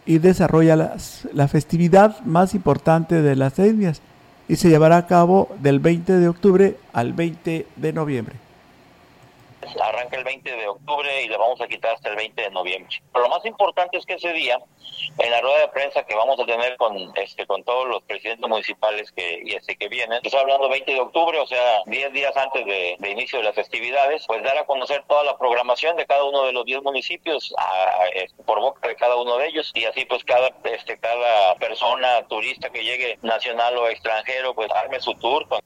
y 0.05 0.19
desarrolla 0.19 0.95
la 1.33 1.47
festividad 1.49 2.21
más 2.23 2.55
importante 2.55 3.21
de 3.21 3.35
las 3.35 3.59
etnias 3.59 4.01
y 4.47 4.55
se 4.55 4.69
llevará 4.69 4.97
a 4.97 5.07
cabo 5.07 5.49
del 5.61 5.79
20 5.79 6.13
de 6.13 6.27
octubre 6.27 6.77
al 6.93 7.13
20 7.13 7.67
de 7.75 7.93
noviembre 7.93 8.46
arranca 9.81 10.17
el 10.17 10.23
20 10.23 10.55
de 10.55 10.67
octubre 10.67 11.23
y 11.23 11.27
le 11.27 11.37
vamos 11.37 11.59
a 11.61 11.67
quitar 11.67 11.95
hasta 11.95 12.09
el 12.09 12.15
20 12.15 12.41
de 12.41 12.51
noviembre. 12.51 12.97
Pero 13.11 13.25
lo 13.25 13.29
más 13.29 13.45
importante 13.45 13.97
es 13.97 14.05
que 14.05 14.15
ese 14.15 14.33
día, 14.33 14.59
en 15.17 15.31
la 15.31 15.41
rueda 15.41 15.59
de 15.59 15.67
prensa 15.69 16.03
que 16.03 16.15
vamos 16.15 16.39
a 16.39 16.45
tener 16.45 16.77
con 16.77 16.95
este 17.15 17.45
con 17.45 17.63
todos 17.63 17.87
los 17.87 18.03
presidentes 18.03 18.47
municipales 18.47 19.11
que 19.11 19.41
y 19.43 19.55
este 19.55 19.75
que 19.75 19.87
vienen, 19.87 20.19
estoy 20.23 20.39
hablando 20.39 20.69
20 20.69 20.91
de 20.91 20.99
octubre, 20.99 21.39
o 21.39 21.47
sea, 21.47 21.81
10 21.85 22.13
días 22.13 22.35
antes 22.35 22.65
de, 22.65 22.97
inicio 23.07 23.39
de 23.39 23.45
las 23.45 23.55
festividades, 23.55 24.25
pues 24.27 24.43
dar 24.43 24.57
a 24.57 24.65
conocer 24.65 25.03
toda 25.07 25.23
la 25.23 25.37
programación 25.37 25.95
de 25.95 26.05
cada 26.05 26.23
uno 26.23 26.43
de 26.43 26.53
los 26.53 26.65
10 26.65 26.83
municipios 26.83 27.53
este, 28.13 28.43
por 28.43 28.59
boca 28.59 28.87
de 28.87 28.95
cada 28.95 29.15
uno 29.15 29.37
de 29.37 29.47
ellos 29.47 29.71
y 29.73 29.85
así 29.85 30.05
pues 30.05 30.23
cada 30.23 30.51
este 30.63 30.99
cada 30.99 31.55
persona 31.55 32.27
turista 32.27 32.69
que 32.69 32.83
llegue 32.83 33.17
nacional 33.21 33.77
o 33.77 33.87
extranjero 33.87 34.53
pues 34.53 34.69
arme 34.71 34.99
su 34.99 35.13
tour 35.15 35.47
con 35.47 35.59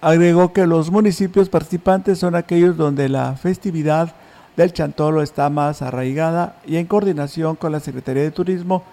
Agregó 0.00 0.52
que 0.52 0.66
los 0.66 0.92
municipios 0.92 1.48
participantes 1.48 2.20
son 2.20 2.36
aquellos 2.36 2.76
donde 2.76 3.08
la 3.08 3.34
festividad 3.34 4.14
del 4.56 4.72
Chantolo 4.72 5.22
está 5.22 5.50
más 5.50 5.82
arraigada 5.82 6.56
y 6.66 6.76
en 6.76 6.86
coordinación 6.86 7.56
con 7.56 7.72
la 7.72 7.80
Secretaría 7.80 8.22
de 8.22 8.30
Turismo 8.30 8.84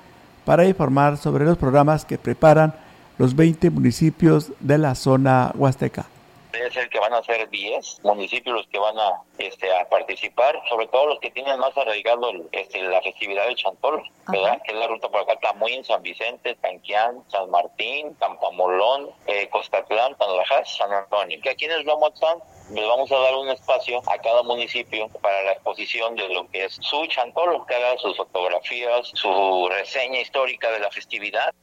para 0.45 0.65
informar 0.65 1.17
sobre 1.17 1.45
los 1.45 1.57
programas 1.57 2.05
que 2.05 2.17
preparan 2.17 2.73
los 3.19 3.35
20 3.35 3.69
municipios 3.69 4.51
de 4.59 4.79
la 4.79 4.95
zona 4.95 5.51
huasteca 5.55 6.07
debe 6.65 6.73
ser 6.73 6.89
que 6.89 6.99
van 6.99 7.13
a 7.13 7.23
ser 7.23 7.47
10 7.49 7.99
municipios 8.03 8.55
los 8.55 8.67
que 8.67 8.79
van 8.79 8.97
a, 8.97 9.21
este, 9.37 9.71
a 9.71 9.87
participar, 9.87 10.59
sobre 10.67 10.87
todo 10.87 11.07
los 11.07 11.19
que 11.19 11.31
tienen 11.31 11.59
más 11.59 11.77
arraigado 11.77 12.31
este, 12.51 12.81
la 12.83 13.01
festividad 13.01 13.45
del 13.45 13.55
Chantolo, 13.55 14.01
¿verdad? 14.27 14.59
Que 14.63 14.71
es 14.71 14.77
la 14.77 14.87
ruta 14.87 15.09
por 15.09 15.21
acá, 15.21 15.37
Tamuín, 15.39 15.83
San 15.83 16.01
Vicente, 16.01 16.55
Tanquián, 16.55 17.23
San 17.29 17.49
Martín, 17.51 18.15
Campamolón, 18.15 19.09
eh, 19.27 19.47
Costatlán, 19.49 20.15
Tanlajas, 20.17 20.75
San 20.75 20.91
Antonio. 20.91 21.39
Que 21.41 21.51
aquí 21.51 21.65
en 21.65 21.71
el 21.71 21.85
les 22.71 22.87
vamos 22.87 23.11
a 23.11 23.17
dar 23.19 23.35
un 23.35 23.49
espacio 23.49 24.01
a 24.07 24.17
cada 24.17 24.41
municipio 24.41 25.07
para 25.21 25.43
la 25.43 25.51
exposición 25.51 26.15
de 26.15 26.27
lo 26.29 26.49
que 26.49 26.65
es 26.65 26.77
su 26.81 27.05
chantolo, 27.07 27.63
que 27.65 27.75
haga 27.75 27.95
sus 27.99 28.17
fotografías, 28.17 29.11
su 29.13 29.69
reseña 29.69 30.19
histórica 30.19 30.71
de 30.71 30.79
la 30.79 30.89
festividad. 30.89 31.53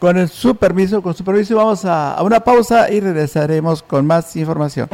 Con 0.00 0.26
su 0.28 0.56
permiso, 0.56 1.02
con 1.02 1.14
su 1.14 1.22
permiso, 1.22 1.56
vamos 1.56 1.84
a, 1.84 2.14
a 2.14 2.22
una 2.22 2.40
pausa 2.40 2.90
y 2.90 3.00
regresaremos 3.00 3.82
con 3.82 4.06
más 4.06 4.34
información. 4.34 4.88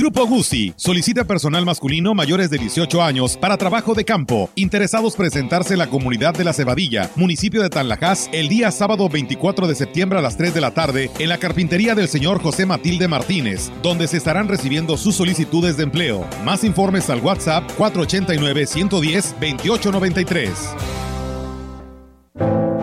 Grupo 0.00 0.26
Guzzi 0.26 0.72
solicita 0.76 1.24
personal 1.26 1.66
masculino 1.66 2.14
mayores 2.14 2.48
de 2.48 2.56
18 2.56 3.02
años 3.02 3.36
para 3.36 3.58
trabajo 3.58 3.92
de 3.92 4.06
campo, 4.06 4.48
interesados 4.54 5.14
presentarse 5.14 5.74
en 5.74 5.78
la 5.78 5.90
comunidad 5.90 6.32
de 6.32 6.42
La 6.42 6.54
Cebadilla, 6.54 7.10
municipio 7.16 7.60
de 7.60 7.68
Tanlajas, 7.68 8.30
el 8.32 8.48
día 8.48 8.70
sábado 8.70 9.10
24 9.10 9.68
de 9.68 9.74
septiembre 9.74 10.18
a 10.18 10.22
las 10.22 10.38
3 10.38 10.54
de 10.54 10.60
la 10.62 10.70
tarde 10.70 11.10
en 11.18 11.28
la 11.28 11.36
carpintería 11.36 11.94
del 11.94 12.08
señor 12.08 12.40
José 12.40 12.64
Matilde 12.64 13.08
Martínez, 13.08 13.70
donde 13.82 14.08
se 14.08 14.16
estarán 14.16 14.48
recibiendo 14.48 14.96
sus 14.96 15.16
solicitudes 15.16 15.76
de 15.76 15.82
empleo. 15.82 16.26
Más 16.46 16.64
informes 16.64 17.10
al 17.10 17.20
WhatsApp 17.20 17.70
489 17.76 18.66
110 18.68 19.32
2893. 19.32 20.50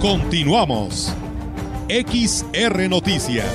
Continuamos. 0.00 1.14
XR 1.90 2.88
Noticias. 2.88 3.52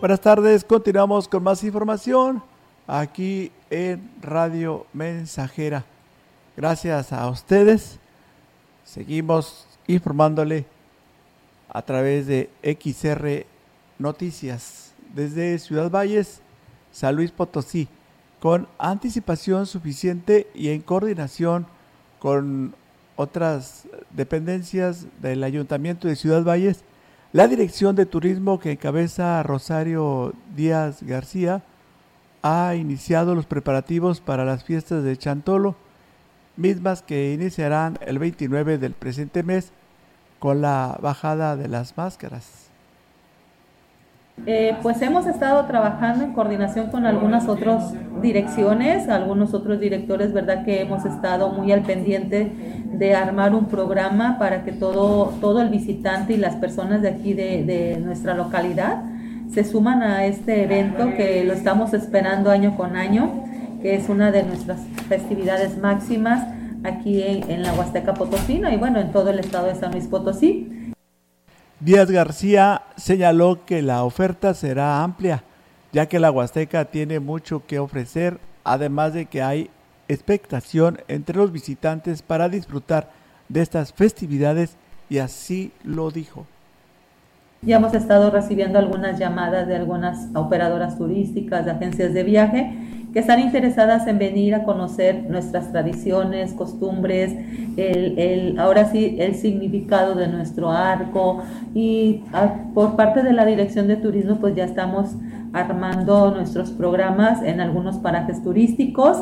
Buenas 0.00 0.20
tardes, 0.20 0.64
continuamos 0.64 1.28
con 1.28 1.44
más 1.44 1.62
información 1.62 2.42
aquí 2.88 3.52
en 3.70 4.10
Radio 4.20 4.84
Mensajera. 4.92 5.84
Gracias 6.56 7.12
a 7.12 7.28
ustedes. 7.28 8.00
Seguimos 8.84 9.68
informándole 9.86 10.66
a 11.68 11.82
través 11.82 12.26
de 12.26 12.50
XR 12.64 13.46
Noticias 13.96 14.92
desde 15.14 15.56
Ciudad 15.60 15.88
Valles, 15.88 16.40
San 16.90 17.14
Luis 17.14 17.30
Potosí, 17.30 17.86
con 18.40 18.68
anticipación 18.78 19.66
suficiente 19.66 20.48
y 20.54 20.70
en 20.70 20.80
coordinación 20.80 21.66
con 22.18 22.74
otras 23.16 23.86
dependencias 24.10 25.06
del 25.20 25.44
Ayuntamiento 25.44 26.08
de 26.08 26.16
Ciudad 26.16 26.42
Valles, 26.42 26.84
la 27.32 27.46
Dirección 27.46 27.94
de 27.94 28.06
Turismo 28.06 28.58
que 28.58 28.72
encabeza 28.72 29.42
Rosario 29.42 30.32
Díaz 30.56 31.02
García 31.02 31.62
ha 32.42 32.74
iniciado 32.74 33.34
los 33.34 33.44
preparativos 33.44 34.20
para 34.20 34.46
las 34.46 34.64
fiestas 34.64 35.04
de 35.04 35.16
Chantolo, 35.16 35.76
mismas 36.56 37.02
que 37.02 37.34
iniciarán 37.34 37.98
el 38.00 38.18
29 38.18 38.78
del 38.78 38.94
presente 38.94 39.42
mes 39.42 39.72
con 40.38 40.62
la 40.62 40.98
bajada 41.02 41.56
de 41.56 41.68
las 41.68 41.96
máscaras. 41.98 42.69
Eh, 44.46 44.74
pues 44.82 45.02
hemos 45.02 45.26
estado 45.26 45.66
trabajando 45.66 46.24
en 46.24 46.32
coordinación 46.32 46.88
con 46.88 47.04
algunas 47.04 47.46
otras 47.46 47.92
direcciones, 48.22 49.08
algunos 49.08 49.52
otros 49.52 49.78
directores, 49.78 50.32
¿verdad? 50.32 50.64
Que 50.64 50.80
hemos 50.80 51.04
estado 51.04 51.50
muy 51.50 51.72
al 51.72 51.82
pendiente 51.82 52.50
de 52.90 53.14
armar 53.14 53.54
un 53.54 53.66
programa 53.66 54.38
para 54.38 54.64
que 54.64 54.72
todo, 54.72 55.34
todo 55.40 55.60
el 55.60 55.68
visitante 55.68 56.32
y 56.32 56.36
las 56.38 56.56
personas 56.56 57.02
de 57.02 57.08
aquí 57.08 57.34
de, 57.34 58.00
nuestra 58.02 58.34
localidad 58.34 59.02
se 59.52 59.64
suman 59.64 60.02
a 60.02 60.24
este 60.24 60.64
evento 60.64 61.14
que 61.16 61.44
lo 61.44 61.52
estamos 61.52 61.92
esperando 61.92 62.50
año 62.50 62.76
con 62.76 62.96
año, 62.96 63.44
que 63.82 63.94
es 63.94 64.08
una 64.08 64.30
de 64.30 64.42
nuestras 64.44 64.80
festividades 65.08 65.76
máximas 65.76 66.46
aquí 66.84 67.22
en, 67.22 67.50
en 67.50 67.62
la 67.62 67.74
Huasteca 67.74 68.14
Potosina 68.14 68.72
y 68.72 68.78
bueno, 68.78 69.00
en 69.00 69.12
todo 69.12 69.30
el 69.30 69.38
estado 69.38 69.66
de 69.66 69.74
San 69.74 69.92
Luis 69.92 70.06
Potosí. 70.06 70.79
Díaz 71.80 72.10
García 72.10 72.82
señaló 72.96 73.64
que 73.64 73.80
la 73.80 74.04
oferta 74.04 74.52
será 74.52 75.02
amplia, 75.02 75.44
ya 75.92 76.04
que 76.04 76.20
la 76.20 76.30
Huasteca 76.30 76.84
tiene 76.84 77.20
mucho 77.20 77.64
que 77.66 77.78
ofrecer, 77.78 78.38
además 78.64 79.14
de 79.14 79.24
que 79.24 79.40
hay 79.40 79.70
expectación 80.06 80.98
entre 81.08 81.38
los 81.38 81.52
visitantes 81.52 82.20
para 82.20 82.50
disfrutar 82.50 83.08
de 83.48 83.62
estas 83.62 83.94
festividades 83.94 84.76
y 85.08 85.18
así 85.18 85.72
lo 85.82 86.10
dijo. 86.10 86.44
Ya 87.62 87.76
hemos 87.76 87.94
estado 87.94 88.30
recibiendo 88.30 88.78
algunas 88.78 89.18
llamadas 89.18 89.66
de 89.66 89.76
algunas 89.76 90.28
operadoras 90.34 90.98
turísticas, 90.98 91.64
de 91.64 91.70
agencias 91.70 92.12
de 92.12 92.22
viaje, 92.24 92.99
que 93.12 93.18
están 93.18 93.40
interesadas 93.40 94.06
en 94.06 94.18
venir 94.18 94.54
a 94.54 94.64
conocer 94.64 95.24
nuestras 95.28 95.72
tradiciones, 95.72 96.52
costumbres, 96.52 97.32
el, 97.76 98.18
el, 98.18 98.58
ahora 98.58 98.90
sí 98.90 99.16
el 99.18 99.34
significado 99.34 100.14
de 100.14 100.28
nuestro 100.28 100.70
arco 100.70 101.42
y 101.74 102.22
ah, 102.32 102.54
por 102.74 102.96
parte 102.96 103.22
de 103.22 103.32
la 103.32 103.44
Dirección 103.44 103.88
de 103.88 103.96
Turismo 103.96 104.36
pues 104.36 104.54
ya 104.54 104.64
estamos 104.64 105.10
armando 105.52 106.30
nuestros 106.30 106.70
programas 106.70 107.42
en 107.42 107.60
algunos 107.60 107.98
parajes 107.98 108.42
turísticos. 108.42 109.18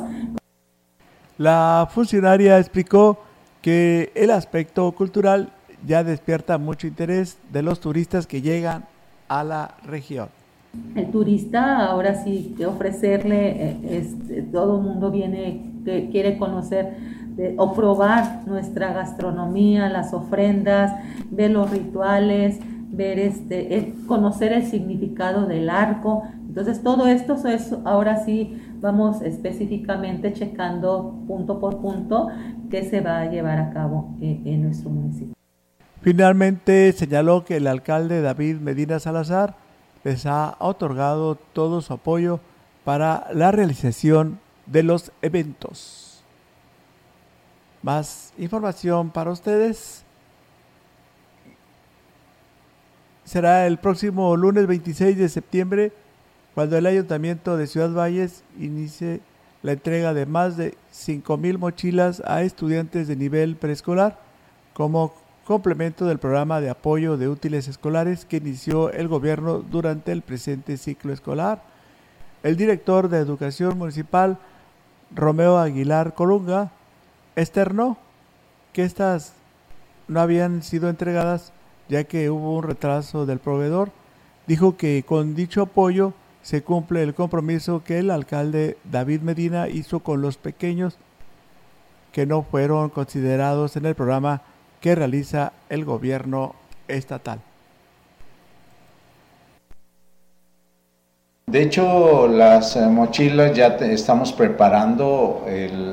La 1.38 1.88
funcionaria 1.90 2.59
explicó 2.59 3.18
que 3.62 4.12
el 4.14 4.31
aspecto 4.31 4.90
cultural 4.92 5.51
ya 5.87 6.05
despierta 6.05 6.59
mucho 6.59 6.87
interés 6.87 7.38
de 7.53 7.62
los 7.62 7.81
turistas 7.81 8.27
que 8.27 8.42
llegan 8.42 8.85
a 9.29 9.44
la 9.44 9.74
región 9.85 10.29
el 10.94 11.11
turista 11.11 11.87
ahora 11.87 12.14
sí 12.14 12.54
que 12.57 12.66
ofrecerle, 12.66 13.76
este, 13.90 14.42
todo 14.42 14.78
el 14.78 14.83
mundo 14.83 15.11
viene, 15.11 15.72
que 15.85 16.09
quiere 16.11 16.38
conocer 16.38 16.96
o 17.57 17.72
probar 17.72 18.42
nuestra 18.46 18.92
gastronomía, 18.92 19.88
las 19.88 20.12
ofrendas, 20.12 20.92
ver 21.31 21.52
los 21.52 21.70
rituales, 21.70 22.59
ver 22.90 23.18
este, 23.18 23.94
conocer 24.07 24.52
el 24.52 24.64
significado 24.64 25.46
del 25.46 25.70
arco. 25.70 26.24
Entonces 26.48 26.83
todo 26.83 27.07
esto 27.07 27.37
es 27.46 27.72
ahora 27.85 28.24
sí 28.24 28.61
vamos 28.81 29.22
específicamente 29.22 30.33
checando 30.33 31.22
punto 31.26 31.61
por 31.61 31.81
punto 31.81 32.28
qué 32.70 32.83
se 32.83 33.00
va 33.00 33.20
a 33.20 33.31
llevar 33.31 33.59
a 33.59 33.70
cabo 33.70 34.16
en, 34.20 34.46
en 34.46 34.62
nuestro 34.62 34.90
municipio. 34.90 35.35
Finalmente 36.00 36.92
señaló 36.92 37.44
que 37.44 37.57
el 37.57 37.66
alcalde 37.66 38.20
David 38.20 38.57
Medina 38.57 38.98
Salazar 38.98 39.67
les 40.09 40.25
ha 40.25 40.57
otorgado 40.59 41.35
todo 41.35 41.83
su 41.83 41.92
apoyo 41.92 42.40
para 42.83 43.29
la 43.35 43.53
realización 43.53 44.40
de 44.64 44.83
los 44.83 45.12
eventos. 45.21 46.25
Más 47.83 48.33
información 48.38 49.11
para 49.11 49.31
ustedes. 49.31 50.05
Será 53.25 53.66
el 53.66 53.77
próximo 53.77 54.35
lunes 54.35 54.66
26 54.66 55.18
de 55.18 55.29
septiembre 55.29 55.92
cuando 56.55 56.79
el 56.79 56.87
Ayuntamiento 56.87 57.59
de 57.59 57.66
Ciudad 57.66 57.92
Valles 57.92 58.42
inicie 58.59 59.21
la 59.62 59.73
entrega 59.73 60.14
de 60.14 60.25
más 60.25 60.57
de 60.57 60.75
5.000 60.90 61.59
mochilas 61.59 62.23
a 62.25 62.40
estudiantes 62.40 63.09
de 63.09 63.16
nivel 63.16 63.57
preescolar 63.57 64.18
como 64.73 65.12
complemento 65.48 66.04
del 66.04 66.18
programa 66.18 66.61
de 66.61 66.68
apoyo 66.68 67.16
de 67.16 67.26
útiles 67.26 67.68
escolares 67.68 68.26
que 68.26 68.37
inició 68.37 68.92
el 68.92 69.08
gobierno 69.08 69.61
durante 69.61 70.12
el 70.12 70.20
presente 70.20 70.76
ciclo 70.76 71.11
escolar. 71.11 71.62
El 72.42 72.58
director 72.58 73.08
de 73.08 73.16
Educación 73.16 73.78
Municipal, 73.78 74.37
Romeo 75.11 75.56
Aguilar 75.56 76.14
Colunga, 76.14 76.70
externó 77.34 77.96
que 78.74 78.84
estas 78.84 79.32
no 80.06 80.20
habían 80.20 80.62
sido 80.62 80.90
entregadas 80.90 81.54
ya 81.88 82.04
que 82.04 82.28
hubo 82.28 82.54
un 82.54 82.64
retraso 82.64 83.24
del 83.24 83.38
proveedor. 83.38 83.90
Dijo 84.46 84.76
que 84.76 85.02
con 85.02 85.34
dicho 85.34 85.62
apoyo 85.62 86.12
se 86.42 86.62
cumple 86.62 87.02
el 87.02 87.14
compromiso 87.14 87.82
que 87.82 88.00
el 88.00 88.11
alcalde 88.11 88.76
David 88.84 89.22
Medina 89.22 89.66
hizo 89.68 90.00
con 90.00 90.20
los 90.20 90.37
pequeños 90.37 90.98
que 92.12 92.26
no 92.26 92.42
fueron 92.42 92.90
considerados 92.90 93.76
en 93.76 93.87
el 93.87 93.94
programa 93.94 94.42
que 94.80 94.94
realiza 94.94 95.52
el 95.68 95.84
gobierno 95.84 96.54
estatal. 96.88 97.40
De 101.48 101.62
hecho, 101.62 102.28
las 102.28 102.76
eh, 102.76 102.87
mochilas 102.88 103.54
ya 103.54 103.68
estamos 103.68 104.34
preparando 104.34 105.46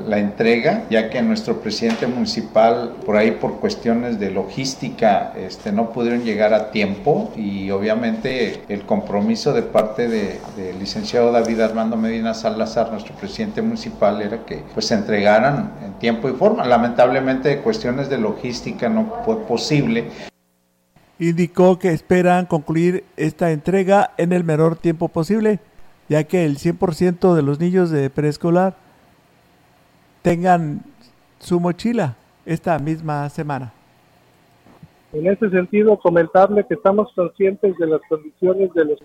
la 0.06 0.18
entrega, 0.18 0.84
ya 0.90 1.08
que 1.08 1.22
nuestro 1.22 1.62
presidente 1.62 2.06
municipal, 2.06 2.92
por 3.06 3.16
ahí 3.16 3.30
por 3.30 3.58
cuestiones 3.58 4.20
de 4.20 4.30
logística, 4.30 5.32
este, 5.34 5.72
no 5.72 5.92
pudieron 5.92 6.24
llegar 6.24 6.52
a 6.52 6.70
tiempo 6.70 7.32
y 7.36 7.70
obviamente 7.70 8.64
el 8.68 8.84
compromiso 8.84 9.54
de 9.54 9.62
parte 9.62 10.08
del 10.08 10.40
de 10.56 10.74
licenciado 10.78 11.32
David 11.32 11.60
Armando 11.60 11.96
Medina 11.96 12.34
Salazar, 12.34 12.90
nuestro 12.90 13.14
presidente 13.14 13.62
municipal, 13.62 14.20
era 14.20 14.44
que 14.44 14.62
pues 14.74 14.84
se 14.84 14.94
entregaran 14.94 15.72
en 15.82 15.94
tiempo 15.94 16.28
y 16.28 16.32
forma. 16.32 16.66
Lamentablemente, 16.66 17.60
cuestiones 17.60 18.10
de 18.10 18.18
logística 18.18 18.90
no 18.90 19.22
fue 19.24 19.40
posible 19.46 20.04
indicó 21.18 21.78
que 21.78 21.90
esperan 21.90 22.46
concluir 22.46 23.04
esta 23.16 23.50
entrega 23.50 24.12
en 24.18 24.32
el 24.32 24.44
menor 24.44 24.76
tiempo 24.76 25.08
posible, 25.08 25.60
ya 26.08 26.24
que 26.24 26.44
el 26.44 26.58
100% 26.58 27.34
de 27.34 27.42
los 27.42 27.58
niños 27.58 27.90
de 27.90 28.10
preescolar 28.10 28.76
tengan 30.22 30.82
su 31.38 31.60
mochila 31.60 32.16
esta 32.44 32.78
misma 32.78 33.28
semana. 33.28 33.72
En 35.12 35.26
ese 35.26 35.48
sentido, 35.50 35.98
comentarle 35.98 36.66
que 36.66 36.74
estamos 36.74 37.10
conscientes 37.14 37.76
de 37.78 37.86
las 37.86 38.00
condiciones 38.08 38.72
de 38.74 38.84
los... 38.84 38.98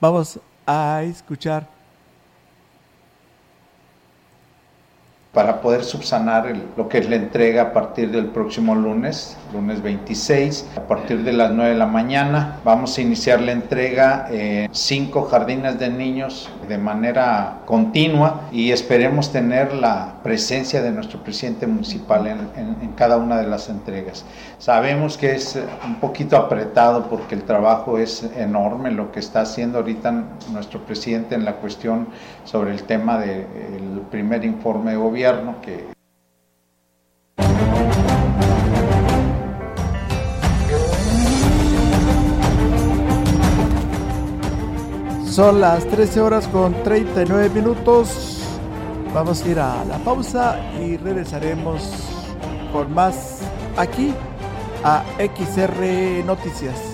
Vamos 0.00 0.40
a 0.66 1.02
escuchar 1.02 1.73
para 5.34 5.60
poder 5.60 5.82
subsanar 5.82 6.54
lo 6.76 6.88
que 6.88 6.98
es 6.98 7.10
la 7.10 7.16
entrega 7.16 7.62
a 7.62 7.72
partir 7.72 8.12
del 8.12 8.26
próximo 8.26 8.76
lunes, 8.76 9.36
lunes 9.52 9.82
26, 9.82 10.68
a 10.76 10.82
partir 10.82 11.24
de 11.24 11.32
las 11.32 11.50
9 11.50 11.72
de 11.72 11.76
la 11.76 11.86
mañana. 11.86 12.60
Vamos 12.64 12.96
a 12.96 13.00
iniciar 13.00 13.40
la 13.40 13.50
entrega 13.50 14.28
en 14.30 14.72
cinco 14.72 15.24
jardines 15.24 15.78
de 15.80 15.90
niños 15.90 16.48
de 16.68 16.78
manera 16.78 17.62
continua 17.66 18.42
y 18.52 18.70
esperemos 18.70 19.32
tener 19.32 19.74
la 19.74 20.14
presencia 20.22 20.80
de 20.82 20.92
nuestro 20.92 21.20
presidente 21.20 21.66
municipal 21.66 22.28
en, 22.28 22.76
en 22.80 22.92
cada 22.92 23.16
una 23.16 23.36
de 23.36 23.48
las 23.48 23.68
entregas. 23.68 24.24
Sabemos 24.58 25.18
que 25.18 25.32
es 25.32 25.58
un 25.84 25.96
poquito 25.96 26.36
apretado 26.36 27.08
porque 27.08 27.34
el 27.34 27.42
trabajo 27.42 27.98
es 27.98 28.22
enorme, 28.36 28.92
lo 28.92 29.10
que 29.10 29.18
está 29.18 29.40
haciendo 29.40 29.78
ahorita 29.78 30.14
nuestro 30.52 30.80
presidente 30.86 31.34
en 31.34 31.44
la 31.44 31.56
cuestión 31.56 32.06
sobre 32.44 32.70
el 32.70 32.84
tema 32.84 33.18
del 33.18 34.02
primer 34.10 34.44
informe 34.44 34.92
de 34.92 34.96
gobierno 34.96 35.23
son 45.26 45.60
las 45.60 45.86
13 45.86 46.20
horas 46.20 46.46
con 46.48 46.74
39 46.82 47.48
minutos. 47.48 48.38
Vamos 49.14 49.42
a 49.42 49.48
ir 49.48 49.58
a 49.58 49.84
la 49.86 49.98
pausa 49.98 50.60
y 50.78 50.96
regresaremos 50.98 51.82
con 52.72 52.92
más 52.92 53.40
aquí 53.76 54.12
a 54.84 55.02
XR 55.18 56.24
Noticias. 56.26 56.93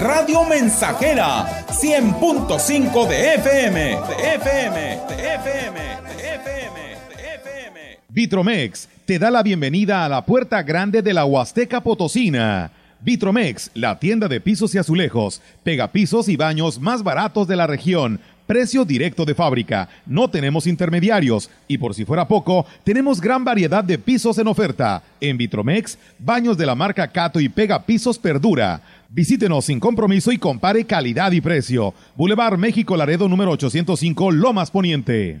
Radio 0.00 0.44
Mensajera, 0.44 1.66
100.5 1.68 3.06
de 3.06 3.34
FM, 3.34 3.80
de 3.80 4.34
FM, 4.36 4.80
de 5.08 5.34
FM, 5.34 5.78
de 6.08 6.34
FM, 6.34 6.80
de 7.10 7.34
FM. 7.34 7.98
Vitromex 8.08 8.88
te 9.04 9.18
da 9.18 9.30
la 9.30 9.42
bienvenida 9.42 10.06
a 10.06 10.08
la 10.08 10.24
puerta 10.24 10.62
grande 10.62 11.02
de 11.02 11.12
la 11.12 11.26
Huasteca 11.26 11.82
Potosina 11.82 12.72
Vitromex, 13.00 13.70
la 13.74 13.98
tienda 13.98 14.26
de 14.26 14.40
pisos 14.40 14.74
y 14.74 14.78
azulejos, 14.78 15.42
pega 15.62 15.92
pisos 15.92 16.28
y 16.28 16.36
baños 16.36 16.80
más 16.80 17.02
baratos 17.02 17.46
de 17.46 17.56
la 17.56 17.66
región. 17.66 18.20
Precio 18.46 18.84
directo 18.84 19.24
de 19.24 19.34
fábrica. 19.34 19.88
No 20.06 20.28
tenemos 20.30 20.66
intermediarios. 20.66 21.50
Y 21.66 21.78
por 21.78 21.94
si 21.94 22.04
fuera 22.04 22.28
poco, 22.28 22.64
tenemos 22.84 23.20
gran 23.20 23.44
variedad 23.44 23.82
de 23.82 23.98
pisos 23.98 24.38
en 24.38 24.46
oferta. 24.46 25.02
En 25.20 25.36
Vitromex, 25.36 25.98
baños 26.18 26.56
de 26.56 26.66
la 26.66 26.74
marca 26.74 27.08
Cato 27.08 27.40
y 27.40 27.48
pega 27.48 27.84
pisos 27.84 28.18
Perdura. 28.18 28.80
Visítenos 29.08 29.64
sin 29.64 29.80
compromiso 29.80 30.30
y 30.32 30.38
compare 30.38 30.84
calidad 30.84 31.32
y 31.32 31.40
precio. 31.40 31.94
Boulevard 32.16 32.58
México 32.58 32.96
Laredo 32.96 33.28
número 33.28 33.50
805, 33.52 34.30
Lomas 34.30 34.70
Poniente. 34.70 35.40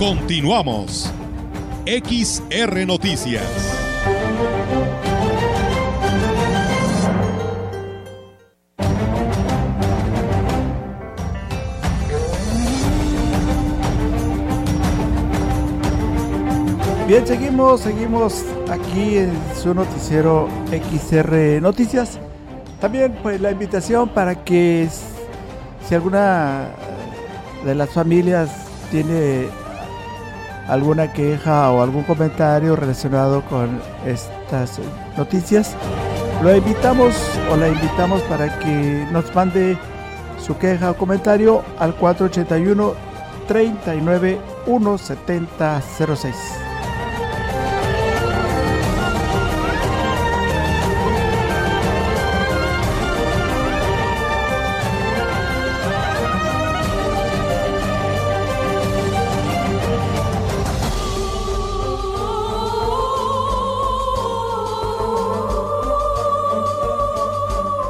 Continuamos. 0.00 1.12
XR 1.84 2.86
Noticias. 2.86 3.44
Bien, 17.06 17.26
seguimos, 17.26 17.82
seguimos 17.82 18.42
aquí 18.70 19.18
en 19.18 19.38
su 19.54 19.74
noticiero 19.74 20.48
XR 20.70 21.60
Noticias. 21.60 22.18
También 22.80 23.18
pues 23.22 23.38
la 23.38 23.50
invitación 23.50 24.08
para 24.08 24.46
que 24.46 24.88
si 25.86 25.94
alguna 25.94 26.68
de 27.66 27.74
las 27.74 27.90
familias 27.90 28.48
tiene 28.90 29.59
alguna 30.70 31.12
queja 31.12 31.70
o 31.70 31.82
algún 31.82 32.04
comentario 32.04 32.76
relacionado 32.76 33.42
con 33.42 33.80
estas 34.06 34.78
noticias, 35.16 35.74
lo 36.42 36.56
invitamos 36.56 37.14
o 37.50 37.56
la 37.56 37.68
invitamos 37.68 38.22
para 38.22 38.58
que 38.60 39.06
nos 39.12 39.34
mande 39.34 39.76
su 40.38 40.56
queja 40.56 40.92
o 40.92 40.96
comentario 40.96 41.62
al 41.78 41.94
481 41.94 42.94
39 43.48 44.38
17006. 44.66 46.59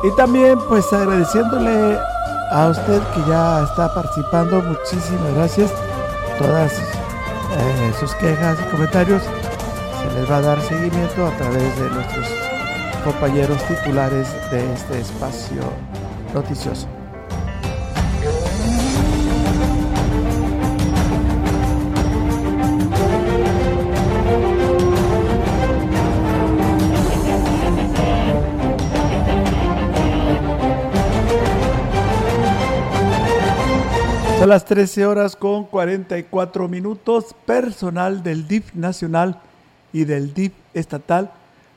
Y 0.02 0.10
también 0.16 0.58
pues 0.68 0.90
agradeciéndole 0.92 1.98
a 2.50 2.68
usted 2.68 3.00
que 3.14 3.30
ya 3.30 3.64
está 3.64 3.92
participando, 3.94 4.62
muchísimas 4.62 5.34
gracias. 5.34 5.72
Todas 6.38 6.72
eh, 6.72 7.92
sus 7.98 8.14
quejas 8.14 8.58
y 8.60 8.70
comentarios 8.70 9.22
se 9.22 10.18
les 10.18 10.30
va 10.30 10.38
a 10.38 10.40
dar 10.40 10.60
seguimiento 10.62 11.26
a 11.26 11.36
través 11.36 11.78
de 11.78 11.90
nuestros 11.90 12.26
compañeros 13.04 13.58
titulares 13.66 14.28
de 14.50 14.72
este 14.72 15.00
espacio 15.00 15.62
noticioso. 16.32 16.99
Las 34.50 34.64
13 34.64 35.06
horas 35.06 35.36
con 35.36 35.62
44 35.62 36.66
minutos. 36.66 37.36
Personal 37.46 38.24
del 38.24 38.48
DIF 38.48 38.74
nacional 38.74 39.40
y 39.92 40.02
del 40.06 40.34
DIF 40.34 40.52
estatal 40.74 41.30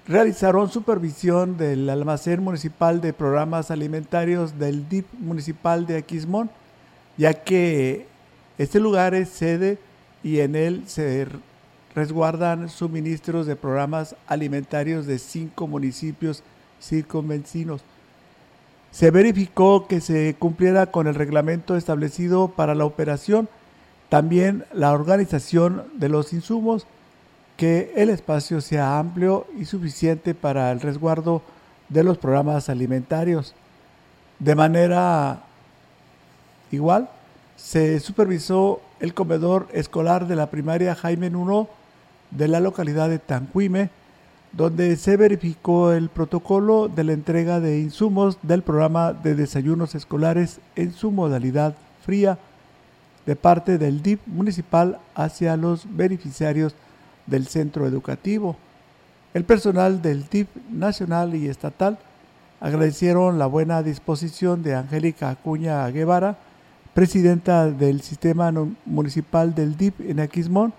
realizaron 0.07 0.71
supervisión 0.71 1.55
del 1.55 1.87
almacén 1.87 2.41
municipal 2.41 2.99
de 2.99 3.13
programas 3.13 3.69
alimentarios 3.69 4.57
del 4.57 4.89
DIF 4.89 5.05
municipal 5.19 5.85
de 5.85 5.97
Aquismón, 5.97 6.49
ya 7.15 7.35
que 7.35 8.07
este 8.57 8.79
lugar 8.79 9.13
es 9.13 9.29
sede 9.29 9.77
y 10.23 10.39
en 10.39 10.55
él 10.55 10.85
se 10.87 11.27
resguardan 11.93 12.69
suministros 12.69 13.45
de 13.45 13.55
programas 13.55 14.15
alimentarios 14.25 15.05
de 15.05 15.19
cinco 15.19 15.67
municipios 15.67 16.41
circunvencinos. 16.81 17.83
Se 18.93 19.09
verificó 19.09 19.87
que 19.87 20.01
se 20.01 20.35
cumpliera 20.37 20.85
con 20.85 21.07
el 21.07 21.15
reglamento 21.15 21.75
establecido 21.75 22.49
para 22.49 22.75
la 22.75 22.85
operación, 22.85 23.49
también 24.09 24.65
la 24.71 24.91
organización 24.91 25.85
de 25.95 26.09
los 26.09 26.31
insumos, 26.31 26.85
que 27.57 27.91
el 27.95 28.11
espacio 28.11 28.61
sea 28.61 28.99
amplio 28.99 29.47
y 29.57 29.65
suficiente 29.65 30.35
para 30.35 30.71
el 30.71 30.79
resguardo 30.79 31.41
de 31.89 32.03
los 32.03 32.19
programas 32.19 32.69
alimentarios. 32.69 33.55
De 34.37 34.53
manera 34.53 35.41
igual, 36.71 37.09
se 37.55 37.99
supervisó 37.99 38.79
el 38.99 39.15
comedor 39.15 39.69
escolar 39.73 40.27
de 40.27 40.35
la 40.35 40.51
primaria 40.51 40.93
Jaime 40.93 41.31
Nuno 41.31 41.67
de 42.29 42.47
la 42.47 42.59
localidad 42.59 43.09
de 43.09 43.17
Tanquime, 43.17 43.89
donde 44.53 44.95
se 44.97 45.17
verificó 45.17 45.91
el 45.91 46.09
protocolo 46.09 46.87
de 46.87 47.03
la 47.03 47.13
entrega 47.13 47.59
de 47.59 47.79
insumos 47.79 48.37
del 48.43 48.61
programa 48.61 49.11
de 49.11 49.33
desayunos 49.33 49.95
escolares 49.95 50.59
en 50.75 50.93
su 50.93 51.11
modalidad 51.11 51.75
fría 52.05 52.37
de 53.25 53.35
parte 53.35 53.79
del 53.79 54.03
DIP 54.03 54.19
municipal 54.27 54.99
hacia 55.15 55.57
los 55.57 55.87
beneficiarios 55.95 56.75
del 57.25 57.47
centro 57.47 57.87
educativo. 57.87 58.55
El 59.33 59.43
personal 59.43 60.03
del 60.03 60.27
DIP 60.29 60.47
nacional 60.69 61.33
y 61.33 61.47
estatal 61.47 61.97
agradecieron 62.59 63.39
la 63.39 63.47
buena 63.47 63.81
disposición 63.81 64.61
de 64.61 64.75
Angélica 64.75 65.31
Acuña 65.31 65.89
Guevara, 65.89 66.37
presidenta 66.93 67.71
del 67.71 68.01
sistema 68.01 68.53
municipal 68.85 69.55
del 69.55 69.75
DIP 69.77 70.01
en 70.01 70.19
Aquismón, 70.19 70.73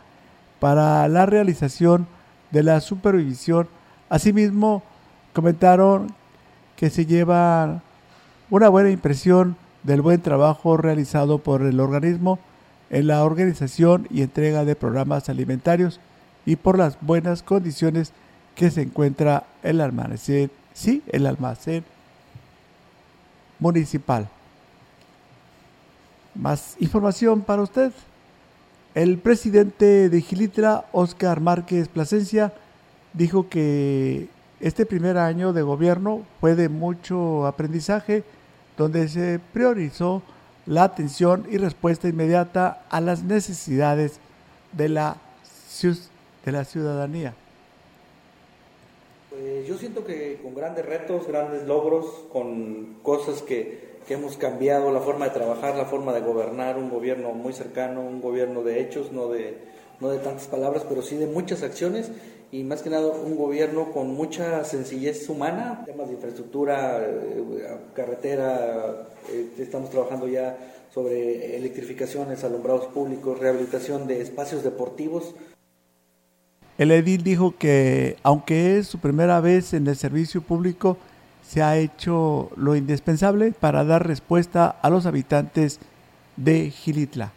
para 0.60 1.08
la 1.08 1.26
realización 1.26 2.02
de 2.02 2.23
la 2.62 2.80
supervisión. 2.80 3.68
Asimismo, 4.09 4.82
comentaron 5.32 6.14
que 6.76 6.90
se 6.90 7.07
lleva 7.07 7.82
una 8.50 8.68
buena 8.68 8.90
impresión 8.90 9.57
del 9.82 10.00
buen 10.00 10.20
trabajo 10.22 10.76
realizado 10.76 11.38
por 11.38 11.62
el 11.62 11.80
organismo 11.80 12.38
en 12.90 13.07
la 13.07 13.24
organización 13.24 14.07
y 14.11 14.22
entrega 14.22 14.64
de 14.64 14.76
programas 14.76 15.28
alimentarios 15.28 16.00
y 16.46 16.57
por 16.57 16.78
las 16.78 16.98
buenas 17.00 17.42
condiciones 17.42 18.12
que 18.55 18.70
se 18.70 18.82
encuentra 18.82 19.44
el 19.62 19.80
almacén, 19.80 20.50
sí, 20.72 21.02
el 21.09 21.26
almacén 21.26 21.84
municipal. 23.59 24.28
Más 26.34 26.76
información 26.80 27.42
para 27.42 27.62
usted. 27.62 27.92
El 28.95 29.18
presidente 29.18 30.09
de 30.09 30.20
Gilitra, 30.20 30.84
Oscar 30.92 31.40
Márquez 31.40 31.88
Plasencia, 31.88 32.53
dijo 33.12 33.49
que 33.49 34.28
este 34.61 34.86
primer 34.86 35.18
año 35.18 35.53
de 35.53 35.62
gobierno 35.62 36.24
fue 36.40 36.55
de 36.55 36.68
mucho 36.68 37.45
aprendizaje, 37.45 38.22
donde 38.78 39.09
se 39.09 39.40
priorizó 39.53 40.22
la 40.66 40.84
atención 40.84 41.45
y 41.51 41.59
respuesta 41.59 42.09
inmediata 42.09 42.84
a 42.88 43.01
las 43.01 43.24
necesidades 43.24 44.20
de 44.70 44.88
la, 44.88 45.16
de 46.45 46.53
la 46.53 46.64
ciudadanía. 46.64 47.34
Pues 49.28 49.66
yo 49.66 49.76
siento 49.76 50.05
que 50.05 50.38
con 50.40 50.55
grandes 50.55 50.86
retos, 50.86 51.26
grandes 51.26 51.66
logros, 51.66 52.26
con 52.32 52.95
cosas 53.03 53.42
que 53.42 53.93
que 54.07 54.14
hemos 54.14 54.36
cambiado 54.36 54.92
la 54.92 55.00
forma 55.00 55.26
de 55.26 55.32
trabajar, 55.32 55.76
la 55.76 55.86
forma 55.86 56.12
de 56.12 56.20
gobernar, 56.20 56.76
un 56.76 56.90
gobierno 56.90 57.32
muy 57.32 57.52
cercano, 57.52 58.00
un 58.02 58.20
gobierno 58.20 58.62
de 58.62 58.80
hechos, 58.80 59.12
no 59.12 59.28
de, 59.28 59.59
no 60.00 60.11
de 60.11 60.18
tantas 60.18 60.46
palabras, 60.46 60.84
pero 60.88 61.02
sí 61.02 61.16
de 61.16 61.26
muchas 61.26 61.62
acciones 61.62 62.11
y 62.55 62.62
más 62.62 62.82
que 62.82 62.90
nada 62.90 63.09
un 63.09 63.36
gobierno 63.36 63.90
con 63.90 64.14
mucha 64.14 64.62
sencillez 64.62 65.28
humana, 65.28 65.82
temas 65.86 66.07
de 66.07 66.14
infraestructura, 66.14 67.02
eh, 67.02 67.78
carretera, 67.94 69.09
eh, 69.32 69.48
estamos 69.59 69.90
trabajando 69.90 70.28
ya 70.28 70.57
sobre 70.92 71.57
electrificaciones, 71.57 72.44
alumbrados 72.44 72.86
públicos, 72.86 73.40
rehabilitación 73.40 74.07
de 74.07 74.20
espacios 74.20 74.62
deportivos. 74.62 75.34
El 76.78 76.92
edil 76.92 77.24
dijo 77.24 77.55
que 77.59 78.16
aunque 78.22 78.78
es 78.78 78.86
su 78.86 78.98
primera 78.98 79.40
vez 79.40 79.74
en 79.74 79.88
el 79.88 79.96
servicio 79.96 80.40
público, 80.40 80.96
se 81.47 81.62
ha 81.62 81.76
hecho 81.76 82.51
lo 82.57 82.74
indispensable 82.74 83.53
para 83.53 83.84
dar 83.84 84.07
respuesta 84.07 84.66
a 84.66 84.90
los 84.90 85.07
habitantes 85.07 85.78
de 86.36 86.70
Gilitla. 86.70 87.32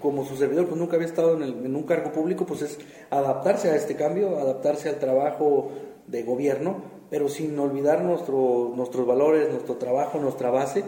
Como 0.00 0.26
su 0.26 0.36
servidor 0.36 0.66
pues 0.66 0.78
nunca 0.78 0.96
había 0.96 1.08
estado 1.08 1.42
en, 1.42 1.74
un 1.74 1.82
cargo 1.84 2.12
público, 2.12 2.44
pues 2.44 2.62
es 2.62 2.78
adaptarse 3.10 3.70
a 3.70 3.76
este 3.76 3.96
cambio, 3.96 4.38
adaptarse 4.38 4.88
al 4.88 4.98
trabajo 4.98 5.70
de 6.06 6.22
gobierno, 6.22 6.82
pero 7.08 7.28
sin 7.28 7.58
olvidar 7.58 8.02
nuestro, 8.02 8.72
nuestros 8.76 9.06
valores, 9.06 9.50
nuestro 9.50 9.76
trabajo, 9.76 10.18
nuestra 10.18 10.50
base, 10.50 10.84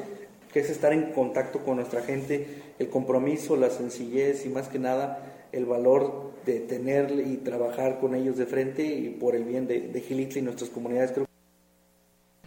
que 0.53 0.61
es 0.61 0.68
estar 0.68 0.93
en 0.93 1.12
contacto 1.12 1.61
con 1.61 1.77
nuestra 1.77 2.03
gente, 2.03 2.62
el 2.79 2.91
compromiso, 2.91 3.57
la 3.57 3.70
sencillez 3.70 4.45
y 4.45 4.49
más 4.51 4.68
que 4.68 4.79
nada 4.79 5.33
el 5.53 5.64
valor 5.64 6.33
de 6.45 6.61
tener 6.61 7.11
y 7.12 7.39
trabajar 7.39 7.99
con 8.01 8.14
ellos 8.14 8.37
de 8.37 8.47
frente 8.47 8.85
y 8.85 9.09
por 9.11 9.35
el 9.35 9.45
bien 9.45 9.66
de, 9.66 9.81
de 9.81 10.01
Gilitla 10.01 10.41
y 10.41 10.43
nuestras 10.43 10.68
comunidades. 10.68 11.12
Creo 11.12 11.27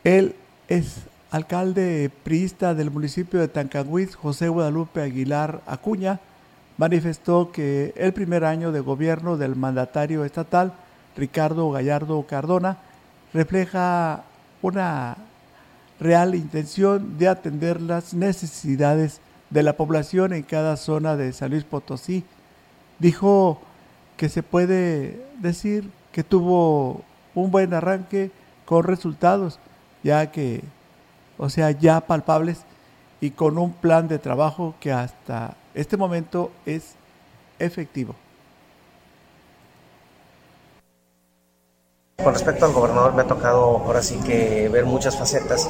él 0.04 0.36
es 0.68 1.02
alcalde 1.32 2.12
priista 2.24 2.74
del 2.74 2.91
municipio 2.91 3.39
de 3.39 3.47
Tancanguis, 3.47 4.16
José 4.16 4.47
Guadalupe 4.50 5.02
Aguilar 5.02 5.62
Acuña, 5.68 6.20
manifestó 6.78 7.52
que 7.52 7.93
el 7.97 8.14
primer 8.14 8.45
año 8.45 8.72
de 8.72 8.80
gobierno 8.80 9.38
del 9.38 9.56
mandatario 9.56 10.24
estatal, 10.24 10.74
Ricardo 11.16 11.70
Gallardo 11.72 12.24
Cardona, 12.24 12.78
refleja 13.34 14.24
una 14.62 15.18
real 16.00 16.36
intención 16.36 17.18
de 17.18 17.28
atender 17.28 17.82
las 17.82 18.14
necesidades 18.14 19.20
de 19.50 19.64
la 19.64 19.74
población 19.74 20.34
en 20.34 20.43
cada 20.43 20.78
zona 20.78 21.16
de 21.16 21.34
San 21.34 21.52
Luis 21.52 21.64
Potosí. 21.64 22.24
Dijo 23.00 23.62
que 24.16 24.30
se 24.30 24.43
puede 24.43 25.22
decir 25.39 25.89
que 26.12 26.24
tuvo 26.24 27.04
un 27.36 27.52
buen 27.52 27.74
arranque 27.74 28.32
con 28.66 28.84
resultados 28.84 29.60
ya 30.04 30.32
que, 30.32 30.62
o 31.38 31.50
sea, 31.50 31.72
ya 31.72 32.02
palpables 32.02 32.62
y 33.22 33.32
con 33.32 33.58
un 33.58 33.74
plan 33.74 34.08
de 34.08 34.20
trabajo 34.20 34.76
que 34.80 34.91
hasta 34.91 35.56
este 35.74 35.97
momento 35.97 36.52
es 36.66 36.95
efectivo. 37.60 38.16
Con 42.24 42.34
respecto 42.34 42.66
al 42.66 42.74
gobernador 42.74 43.14
me 43.14 43.22
ha 43.22 43.28
tocado 43.28 43.78
ahora 43.78 44.02
sí 44.02 44.20
que 44.26 44.68
ver 44.68 44.86
muchas 44.86 45.18
facetas, 45.18 45.70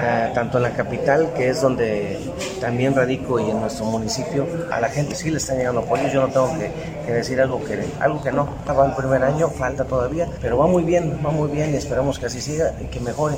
eh, 0.00 0.30
tanto 0.32 0.58
en 0.58 0.62
la 0.62 0.70
capital, 0.70 1.32
que 1.34 1.48
es 1.48 1.60
donde 1.60 2.18
también 2.60 2.94
radico, 2.94 3.40
y 3.40 3.50
en 3.50 3.60
nuestro 3.60 3.84
municipio, 3.86 4.46
a 4.70 4.78
la 4.78 4.88
gente 4.88 5.16
sí 5.16 5.30
le 5.30 5.38
están 5.38 5.58
llegando 5.58 5.80
apoyos, 5.80 6.12
yo 6.12 6.20
no 6.20 6.28
tengo 6.28 6.50
que, 6.56 7.12
decir 7.12 7.40
algo 7.40 7.64
que, 7.64 7.84
algo 7.98 8.22
que 8.22 8.30
no, 8.30 8.48
va 8.68 8.86
el 8.86 8.94
primer 8.94 9.24
año, 9.24 9.48
falta 9.48 9.84
todavía, 9.84 10.28
pero 10.40 10.56
va 10.56 10.68
muy 10.68 10.84
bien, 10.84 11.18
va 11.24 11.30
muy 11.30 11.50
bien 11.50 11.74
y 11.74 11.76
esperamos 11.76 12.18
que 12.18 12.26
así 12.26 12.40
siga 12.40 12.74
y 12.80 12.84
que 12.84 13.00
mejore. 13.00 13.36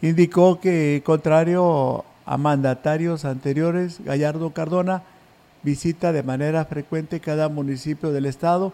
Indicó 0.00 0.60
que, 0.60 1.02
contrario 1.04 2.04
a 2.24 2.38
mandatarios 2.38 3.26
anteriores, 3.26 4.02
Gallardo 4.02 4.50
Cardona 4.50 5.02
visita 5.62 6.12
de 6.12 6.22
manera 6.22 6.64
frecuente 6.64 7.20
cada 7.20 7.50
municipio 7.50 8.12
del 8.12 8.24
estado, 8.24 8.72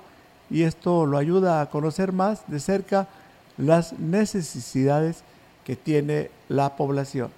y 0.50 0.62
esto 0.62 1.06
lo 1.06 1.18
ayuda 1.18 1.60
a 1.60 1.66
conocer 1.66 2.12
más 2.12 2.42
de 2.46 2.60
cerca 2.60 3.08
las 3.56 3.92
necesidades 3.94 5.22
que 5.64 5.76
tiene 5.76 6.30
la 6.48 6.76
población. 6.76 7.30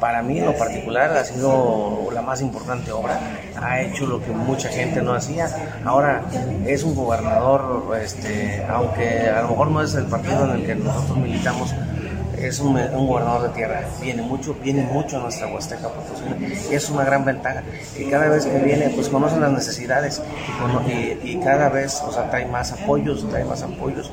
Para 0.00 0.22
mí 0.22 0.38
en 0.38 0.46
lo 0.46 0.56
particular 0.56 1.10
ha 1.16 1.24
sido 1.24 2.08
la 2.12 2.22
más 2.22 2.40
importante 2.40 2.92
obra. 2.92 3.18
Ha 3.60 3.80
hecho 3.80 4.06
lo 4.06 4.22
que 4.22 4.30
mucha 4.30 4.68
gente 4.68 5.02
no 5.02 5.12
hacía. 5.12 5.48
Ahora 5.84 6.22
es 6.66 6.84
un 6.84 6.94
gobernador, 6.94 7.96
este, 8.00 8.64
aunque 8.68 9.28
a 9.28 9.42
lo 9.42 9.48
mejor 9.48 9.70
no 9.72 9.82
es 9.82 9.94
el 9.94 10.06
partido 10.06 10.44
en 10.44 10.50
el 10.60 10.66
que 10.66 10.76
nosotros 10.76 11.18
militamos, 11.18 11.74
es 12.46 12.60
un, 12.60 12.74
gobernador 12.74 13.48
de 13.48 13.56
tierra, 13.56 13.88
viene 14.00 14.22
mucho, 14.22 14.54
viene 14.54 14.82
mucho 14.84 15.18
a 15.18 15.20
nuestra 15.20 15.48
Huasteca 15.48 15.90
y 16.70 16.74
es 16.74 16.90
una 16.90 17.04
gran 17.04 17.24
ventaja. 17.24 17.62
Y 17.98 18.08
cada 18.08 18.28
vez 18.28 18.46
que 18.46 18.58
viene, 18.58 18.90
pues 18.90 19.08
conocen 19.08 19.40
las 19.40 19.52
necesidades 19.52 20.22
y, 21.24 21.36
cada 21.40 21.68
vez, 21.68 22.02
o 22.02 22.12
sea, 22.12 22.30
trae 22.30 22.46
más 22.46 22.72
apoyos, 22.72 23.28
trae 23.28 23.44
más 23.44 23.62
apoyos. 23.62 24.10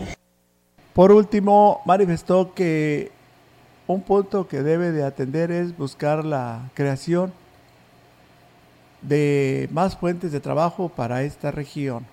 Por 0.94 1.12
último, 1.12 1.82
manifestó 1.86 2.54
que 2.54 3.12
un 3.88 4.02
punto 4.02 4.48
que 4.48 4.64
debe 4.64 4.92
de 4.92 5.04
atender 5.04 5.52
es 5.52 5.78
buscar 5.78 6.26
la 6.26 6.72
creación 6.74 7.34
de 9.02 9.70
más 9.72 9.96
fuentes 9.96 10.32
de 10.32 10.40
trabajo 10.40 10.90
para 10.90 11.24
esta 11.24 11.52
región. 11.52 12.06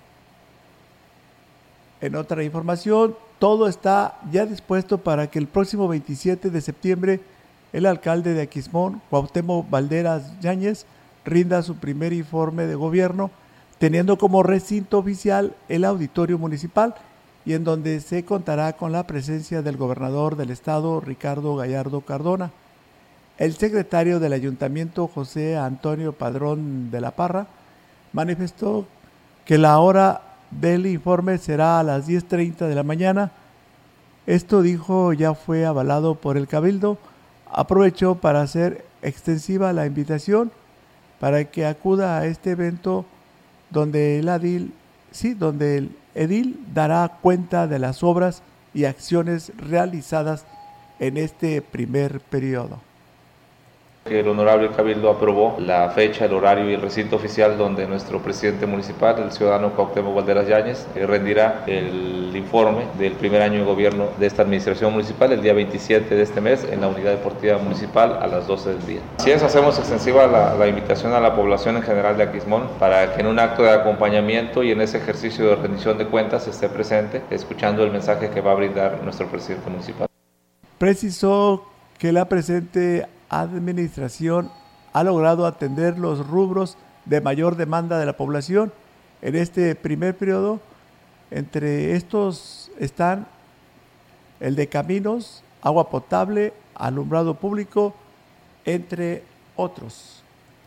En 2.01 2.17
otra 2.17 2.43
información, 2.43 3.17
todo 3.43 3.67
está 3.67 4.21
ya 4.31 4.47
dispuesto 4.47 4.99
para 4.99 5.27
que 5.27 5.41
el 5.41 5.49
próximo 5.49 5.89
27 5.89 6.49
de 6.49 6.61
septiembre 6.61 7.21
el 7.73 7.87
alcalde 7.87 8.35
de 8.35 8.43
Aquismón, 8.43 9.03
Cuauhtémoc 9.11 9.69
Valderas 9.69 10.39
Yáñez, 10.41 10.87
rinda 11.25 11.65
su 11.65 11.75
primer 11.75 12.13
informe 12.13 12.69
de 12.69 12.77
gobierno, 12.77 13.33
teniendo 13.79 14.17
como 14.17 14.45
recinto 14.45 14.97
oficial 14.97 15.57
el 15.69 15.85
auditorio 15.85 16.39
municipal 16.39 16.95
y 17.45 17.55
en 17.55 17.65
donde 17.65 17.99
se 17.99 18.25
contará 18.25 18.75
con 18.75 18.93
la 18.93 19.09
presencia 19.09 19.61
del 19.61 19.77
gobernador 19.77 20.37
del 20.37 20.51
estado, 20.51 21.01
Ricardo 21.01 21.57
Gallardo 21.57 22.03
Cardona. 22.03 22.53
El 23.39 23.55
secretario 23.55 24.21
del 24.21 24.35
ayuntamiento, 24.35 25.09
José 25.09 25.57
Antonio 25.57 26.13
Padrón 26.13 26.93
de 26.93 27.01
la 27.01 27.11
Parra, 27.11 27.49
manifestó 28.13 28.87
que 29.45 29.59
la 29.59 29.81
hora 29.81 30.32
del 30.61 30.87
informe 30.87 31.39
será 31.39 31.79
a 31.79 31.83
las 31.83 32.09
10.30 32.09 32.67
de 32.67 32.75
la 32.75 32.83
mañana. 32.83 33.33
Esto 34.27 34.63
dijo 34.63 35.13
ya 35.13 35.35
fue 35.35 35.67
avalado 35.67 36.15
por 36.15 36.37
el 36.37 36.47
Cabildo. 36.47 36.99
Aprovechó 37.51 38.15
para 38.15 38.43
hacer 38.43 38.85
extensiva 39.03 39.73
la 39.73 39.87
invitación 39.87 40.53
para 41.19 41.45
que 41.45 41.67
acuda 41.67 42.19
a 42.19 42.27
este 42.27 42.51
evento 42.51 43.05
donde 43.71 44.19
el 44.19 44.29
edil, 44.29 44.75
sí, 45.11 45.35
donde 45.35 45.79
el 45.79 45.97
edil 46.15 46.65
dará 46.75 47.19
cuenta 47.21 47.67
de 47.67 47.79
las 47.79 48.03
obras 48.03 48.43
y 48.75 48.85
acciones 48.85 49.53
realizadas 49.57 50.45
en 50.99 51.17
este 51.17 51.63
primer 51.63 52.21
periodo. 52.21 52.81
El 54.05 54.27
honorable 54.27 54.69
Cabildo 54.71 55.11
aprobó 55.11 55.57
la 55.61 55.89
fecha, 55.91 56.25
el 56.25 56.33
horario 56.33 56.69
y 56.69 56.75
el 56.75 56.81
recinto 56.81 57.15
oficial 57.15 57.57
donde 57.57 57.87
nuestro 57.87 58.21
presidente 58.21 58.67
municipal, 58.67 59.23
el 59.23 59.31
ciudadano 59.31 59.71
Cuauhtémoc 59.75 60.17
Valderas 60.17 60.49
Yáñez, 60.49 60.89
eh, 60.97 61.07
rendirá 61.07 61.63
el 61.69 62.35
informe 62.35 62.87
del 62.99 63.13
primer 63.13 63.43
año 63.43 63.61
de 63.61 63.65
gobierno 63.65 64.09
de 64.19 64.27
esta 64.27 64.43
administración 64.43 64.93
municipal 64.93 65.31
el 65.31 65.41
día 65.41 65.53
27 65.53 66.17
de 66.17 66.21
este 66.21 66.41
mes 66.41 66.67
en 66.69 66.81
la 66.81 66.89
unidad 66.89 67.13
deportiva 67.13 67.59
municipal 67.59 68.19
a 68.21 68.27
las 68.27 68.49
12 68.49 68.71
del 68.71 68.87
día. 68.87 69.01
Si 69.19 69.31
es, 69.31 69.41
hacemos 69.45 69.79
extensiva 69.79 70.27
la, 70.27 70.55
la 70.55 70.67
invitación 70.67 71.13
a 71.13 71.21
la 71.21 71.37
población 71.37 71.77
en 71.77 71.83
general 71.83 72.17
de 72.17 72.25
Aquismón 72.25 72.67
para 72.81 73.15
que 73.15 73.21
en 73.21 73.29
un 73.29 73.39
acto 73.39 73.63
de 73.63 73.71
acompañamiento 73.71 74.65
y 74.65 74.73
en 74.73 74.81
ese 74.81 74.99
ejercicio 74.99 75.47
de 75.47 75.55
rendición 75.55 75.97
de 75.97 76.07
cuentas 76.07 76.49
esté 76.49 76.69
presente, 76.69 77.23
escuchando 77.31 77.85
el 77.85 77.93
mensaje 77.93 78.31
que 78.31 78.41
va 78.41 78.51
a 78.51 78.55
brindar 78.57 79.01
nuestro 79.05 79.29
presidente 79.29 79.71
municipal. 79.71 80.09
Precisó 80.79 81.67
que 81.99 82.11
la 82.11 82.25
presente 82.25 83.07
administración 83.33 84.51
ha 84.93 85.03
logrado 85.03 85.47
atender 85.47 85.99
los 85.99 86.27
rubros 86.27 86.77
de 87.07 87.21
mayor 87.21 87.57
demanda 87.57 87.99
de 87.99 88.07
la 88.07 88.17
población. 88.17 88.73
En 89.23 89.37
este 89.37 89.75
primer 89.75 90.17
periodo, 90.17 90.61
entre 91.31 91.97
estos 91.97 92.71
están 92.79 93.27
el 94.41 94.55
de 94.55 94.69
caminos, 94.69 95.43
agua 95.63 95.89
potable, 95.89 96.53
alumbrado 96.75 97.35
público, 97.35 97.95
entre 98.65 99.23
otros. 99.57 100.23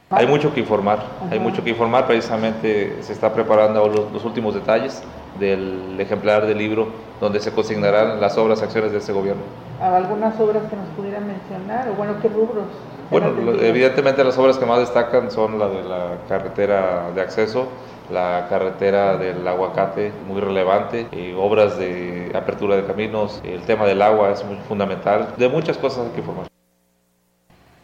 Hay 0.10 0.28
mucho 0.28 0.54
que 0.54 0.60
informar, 0.60 1.04
hay 1.30 1.40
mucho 1.40 1.64
que 1.64 1.72
informar, 1.72 2.08
precisamente 2.08 2.98
se 3.02 3.14
está 3.14 3.34
preparando 3.34 3.88
los, 3.88 4.12
los, 4.12 4.24
últimos 4.24 4.54
detalles 4.54 5.02
del 5.40 5.96
ejemplar 6.00 6.46
del 6.46 6.58
libro 6.58 6.88
donde 7.20 7.40
se 7.40 7.52
consignarán 7.52 8.20
las 8.20 8.38
obras 8.38 8.62
y 8.62 8.64
acciones 8.64 8.92
de 8.92 8.98
este 8.98 9.14
gobierno. 9.14 9.44
¿Algunas 9.82 10.40
obras 10.40 10.64
que 10.70 10.76
nos 10.76 10.88
pudieran 10.96 11.28
mencionar? 11.28 11.90
O 11.90 11.94
bueno, 11.94 12.16
¿qué 12.22 12.30
rubros? 12.30 12.66
Bueno, 13.10 13.34
evidentemente 13.62 14.24
las 14.24 14.38
obras 14.38 14.58
que 14.58 14.66
más 14.66 14.80
destacan 14.80 15.30
son 15.30 15.60
la 15.60 15.68
de 15.68 15.84
la 15.84 16.18
carretera 16.28 17.12
de 17.14 17.22
acceso, 17.22 17.68
la 18.12 18.48
carretera 18.50 19.18
del 19.18 19.48
aguacate, 19.48 20.12
muy 20.28 20.42
relevante, 20.42 21.08
y 21.12 21.34
obras 21.34 21.78
de 21.78 22.32
apertura 22.34 22.76
de 22.76 22.84
caminos, 22.84 23.42
el 23.44 23.62
tema 23.62 23.86
del 23.86 24.02
agua 24.02 24.32
es 24.32 24.44
muy 24.44 24.58
fundamental, 24.68 25.34
de 25.38 25.50
muchas 25.50 25.78
cosas 25.78 26.06
hay 26.08 26.12
que 26.14 26.20
informar. 26.22 26.48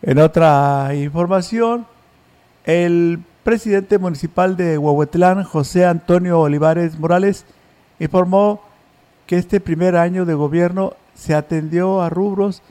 En 0.02 0.18
otra 0.18 0.90
información, 0.96 1.86
el 2.66 3.20
presidente 3.44 3.98
municipal 3.98 4.56
de 4.56 4.78
Huehuetlán, 4.78 5.44
José 5.44 5.86
Antonio 5.86 6.40
Olivares 6.40 7.00
Morales, 7.00 7.46
informó 8.00 8.62
que 9.26 9.38
este 9.38 9.60
primer 9.60 9.96
año 9.96 10.26
de 10.26 10.34
gobierno 10.34 10.94
se 11.16 11.34
atendió 11.34 12.02
a 12.02 12.10
rubros 12.10 12.62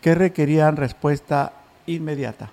que 0.00 0.14
requerían 0.14 0.76
respuesta 0.76 1.52
inmediata. 1.86 2.50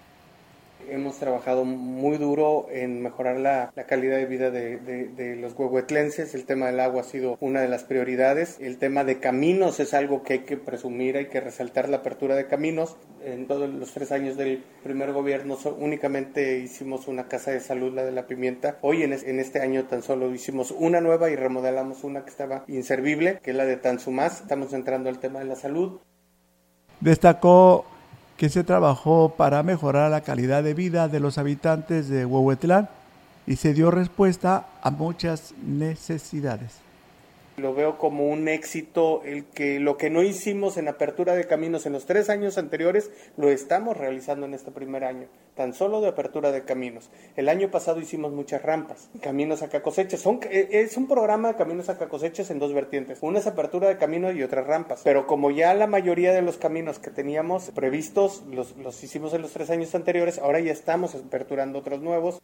Hemos 0.91 1.17
trabajado 1.19 1.63
muy 1.63 2.17
duro 2.17 2.67
en 2.69 3.01
mejorar 3.01 3.39
la, 3.39 3.71
calidad 3.87 4.17
de 4.17 4.25
vida 4.25 4.51
de, 4.51 5.37
los 5.39 5.53
huehuetlenses. 5.57 6.35
El 6.35 6.43
tema 6.43 6.65
del 6.65 6.81
agua 6.81 7.01
ha 7.01 7.05
sido 7.05 7.37
una 7.39 7.61
de 7.61 7.69
las 7.69 7.85
prioridades. 7.85 8.57
El 8.59 8.77
tema 8.77 9.05
de 9.05 9.19
caminos 9.19 9.79
es 9.79 9.93
algo 9.93 10.21
que 10.21 10.33
hay 10.33 10.39
que 10.39 10.57
presumir, 10.57 11.15
hay 11.15 11.27
que 11.27 11.39
resaltar 11.39 11.87
la 11.87 11.97
apertura 11.97 12.35
de 12.35 12.47
caminos. 12.47 12.97
En 13.23 13.47
todos 13.47 13.69
los 13.69 13.93
tres 13.93 14.11
años 14.11 14.35
del 14.35 14.65
primer 14.83 15.13
gobierno 15.13 15.57
únicamente 15.79 16.59
hicimos 16.59 17.07
una 17.07 17.29
casa 17.29 17.51
de 17.51 17.61
salud, 17.61 17.93
la 17.93 18.03
de 18.03 18.11
la 18.11 18.27
pimienta. 18.27 18.77
Hoy 18.81 19.03
en, 19.03 19.13
en 19.13 19.39
este 19.39 19.61
año 19.61 19.85
tan 19.85 20.03
solo 20.03 20.29
hicimos 20.33 20.71
una 20.71 20.99
nueva 20.99 21.29
y 21.29 21.37
remodelamos 21.37 22.03
una 22.03 22.25
que 22.25 22.31
estaba 22.31 22.65
inservible, 22.67 23.39
que 23.41 23.51
es 23.51 23.55
la 23.55 23.65
de 23.65 23.77
Tanzumás. 23.77 24.41
Estamos 24.41 24.73
entrando 24.73 25.09
al 25.09 25.19
tema 25.19 25.39
de 25.39 25.45
la 25.45 25.55
salud. 25.55 26.01
Destacó 26.99 27.85
que 28.41 28.49
se 28.49 28.63
trabajó 28.63 29.35
para 29.37 29.61
mejorar 29.61 30.09
la 30.09 30.21
calidad 30.21 30.63
de 30.63 30.73
vida 30.73 31.07
de 31.07 31.19
los 31.19 31.37
habitantes 31.37 32.09
de 32.09 32.25
Huehuetlán 32.25 32.89
y 33.45 33.57
se 33.57 33.75
dio 33.75 33.91
respuesta 33.91 34.65
a 34.81 34.89
muchas 34.89 35.53
necesidades. 35.63 36.71
Lo 37.57 37.73
veo 37.73 37.97
como 37.97 38.27
un 38.27 38.47
éxito 38.47 39.21
el 39.25 39.43
que 39.45 39.79
lo 39.79 39.97
que 39.97 40.09
no 40.09 40.23
hicimos 40.23 40.77
en 40.77 40.87
apertura 40.87 41.35
de 41.35 41.45
caminos 41.45 41.85
en 41.85 41.93
los 41.93 42.05
tres 42.05 42.29
años 42.29 42.57
anteriores 42.57 43.11
lo 43.35 43.49
estamos 43.49 43.97
realizando 43.97 44.45
en 44.45 44.53
este 44.53 44.71
primer 44.71 45.03
año, 45.03 45.27
tan 45.55 45.73
solo 45.73 45.99
de 45.99 46.07
apertura 46.07 46.51
de 46.51 46.63
caminos. 46.63 47.09
El 47.35 47.49
año 47.49 47.69
pasado 47.69 47.99
hicimos 47.99 48.31
muchas 48.31 48.61
rampas, 48.61 49.09
caminos 49.21 49.61
acá 49.61 49.81
cosechas. 49.81 50.21
Son, 50.21 50.39
es 50.49 50.95
un 50.95 51.07
programa 51.07 51.49
de 51.49 51.55
caminos 51.55 51.89
acá 51.89 52.07
cosechas 52.07 52.49
en 52.51 52.59
dos 52.59 52.73
vertientes. 52.73 53.19
Una 53.21 53.39
es 53.39 53.47
apertura 53.47 53.89
de 53.89 53.97
caminos 53.97 54.33
y 54.35 54.43
otras 54.43 54.65
rampas. 54.65 55.01
Pero 55.03 55.27
como 55.27 55.51
ya 55.51 55.73
la 55.73 55.87
mayoría 55.87 56.31
de 56.33 56.41
los 56.41 56.57
caminos 56.57 56.99
que 56.99 57.11
teníamos 57.11 57.71
previstos 57.71 58.43
los, 58.49 58.77
los 58.77 59.03
hicimos 59.03 59.33
en 59.33 59.41
los 59.41 59.51
tres 59.51 59.69
años 59.69 59.93
anteriores, 59.93 60.39
ahora 60.39 60.61
ya 60.61 60.71
estamos 60.71 61.15
aperturando 61.15 61.79
otros 61.79 62.01
nuevos. 62.01 62.41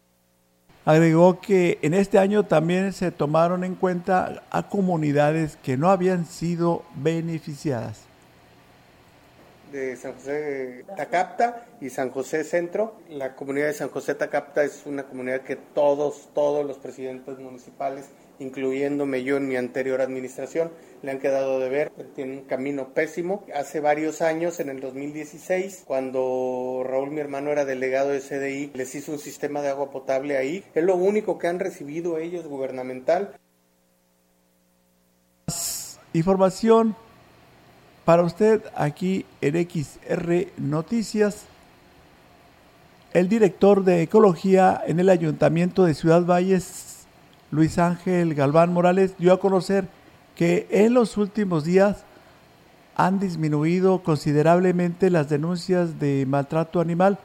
Agregó 0.87 1.41
que 1.41 1.79
en 1.81 1.93
este 1.93 2.17
año 2.17 2.45
también 2.45 2.93
se 2.93 3.11
tomaron 3.11 3.65
en 3.65 3.75
cuenta 3.75 4.41
a 4.49 4.69
comunidades 4.69 5.57
que 5.57 5.75
no 5.75 5.89
habían 5.89 6.25
sido 6.25 6.85
beneficiadas. 6.95 8.03
De 9.69 9.97
San 9.97 10.13
José 10.13 10.85
Tacapta 10.95 11.65
y 11.81 11.89
San 11.89 12.09
José 12.09 12.45
Centro. 12.45 12.95
La 13.09 13.35
comunidad 13.35 13.67
de 13.67 13.73
San 13.73 13.89
José 13.89 14.15
Tacapta 14.15 14.63
es 14.63 14.83
una 14.85 15.03
comunidad 15.03 15.41
que 15.41 15.57
todos, 15.57 16.29
todos 16.33 16.65
los 16.65 16.77
presidentes 16.77 17.37
municipales 17.37 18.05
incluyéndome 18.39 19.23
yo 19.23 19.37
en 19.37 19.47
mi 19.47 19.55
anterior 19.55 20.01
administración, 20.01 20.71
le 21.01 21.11
han 21.11 21.19
quedado 21.19 21.59
de 21.59 21.69
ver, 21.69 21.91
tiene 22.15 22.39
un 22.39 22.43
camino 22.45 22.93
pésimo. 22.93 23.45
Hace 23.53 23.79
varios 23.79 24.21
años, 24.21 24.59
en 24.59 24.69
el 24.69 24.79
2016, 24.79 25.83
cuando 25.85 26.83
Raúl, 26.85 27.11
mi 27.11 27.19
hermano, 27.19 27.51
era 27.51 27.65
delegado 27.65 28.09
de 28.09 28.19
CDI, 28.19 28.71
les 28.73 28.95
hizo 28.95 29.11
un 29.11 29.19
sistema 29.19 29.61
de 29.61 29.69
agua 29.69 29.91
potable 29.91 30.37
ahí. 30.37 30.63
Es 30.73 30.83
lo 30.83 30.95
único 30.95 31.37
que 31.37 31.47
han 31.47 31.59
recibido 31.59 32.17
ellos 32.17 32.47
gubernamental. 32.47 33.35
Información 36.13 36.95
para 38.05 38.23
usted 38.23 38.63
aquí 38.73 39.25
en 39.41 39.69
XR 39.69 40.47
Noticias. 40.57 41.45
El 43.13 43.29
director 43.29 43.83
de 43.83 44.01
Ecología 44.01 44.81
en 44.85 44.99
el 44.99 45.09
Ayuntamiento 45.09 45.83
de 45.85 45.93
Ciudad 45.93 46.23
Valles, 46.25 46.96
Luis 47.49 47.77
Ángel 47.77 48.33
Galván 48.33 48.73
Morales, 48.73 49.15
dio 49.17 49.31
a 49.31 49.39
conocer 49.39 49.87
que 50.35 50.67
en 50.69 50.93
los 50.93 51.17
últimos 51.17 51.63
días 51.63 52.03
han 52.95 53.19
disminuido 53.19 54.03
considerablemente 54.03 55.09
las 55.09 55.29
denuncias 55.29 55.99
de 55.99 56.25
maltrato 56.27 56.81
animal, 56.81 57.19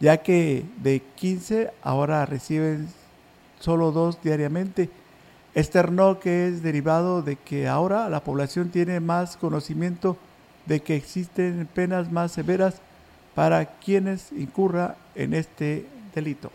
ya 0.00 0.18
que 0.18 0.64
de 0.82 1.02
15 1.16 1.70
ahora 1.82 2.24
reciben 2.24 2.88
solo 3.60 3.92
dos 3.92 4.22
diariamente. 4.22 4.90
Externó 5.54 6.20
que 6.20 6.48
es 6.48 6.62
derivado 6.62 7.22
de 7.22 7.36
que 7.36 7.68
ahora 7.68 8.08
la 8.08 8.22
población 8.22 8.70
tiene 8.70 9.00
más 9.00 9.36
conocimiento 9.36 10.16
de 10.66 10.80
que 10.80 10.96
existen 10.96 11.68
penas 11.74 12.12
más 12.12 12.32
severas 12.32 12.76
para 13.34 13.66
quienes 13.66 14.32
incurra 14.32 14.96
en 15.14 15.34
este 15.34 15.86
delito. 16.14 16.50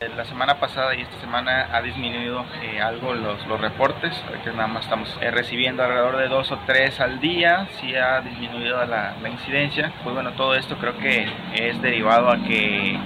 La 0.00 0.24
semana 0.24 0.60
pasada 0.60 0.94
y 0.94 1.00
esta 1.00 1.18
semana 1.18 1.70
ha 1.72 1.82
disminuido 1.82 2.44
eh, 2.62 2.80
algo 2.80 3.14
los, 3.14 3.44
los 3.48 3.60
reportes, 3.60 4.14
que 4.44 4.50
nada 4.52 4.68
más 4.68 4.84
estamos 4.84 5.08
eh, 5.20 5.32
recibiendo 5.32 5.82
alrededor 5.82 6.18
de 6.18 6.28
dos 6.28 6.52
o 6.52 6.58
tres 6.66 7.00
al 7.00 7.18
día, 7.18 7.66
sí 7.80 7.96
ha 7.96 8.20
disminuido 8.20 8.76
la, 8.86 9.16
la 9.20 9.28
incidencia. 9.28 9.92
Pues 10.04 10.14
bueno, 10.14 10.34
todo 10.34 10.54
esto 10.54 10.78
creo 10.78 10.96
que 10.98 11.26
es 11.52 11.82
derivado 11.82 12.30
a 12.30 12.36
que 12.44 12.96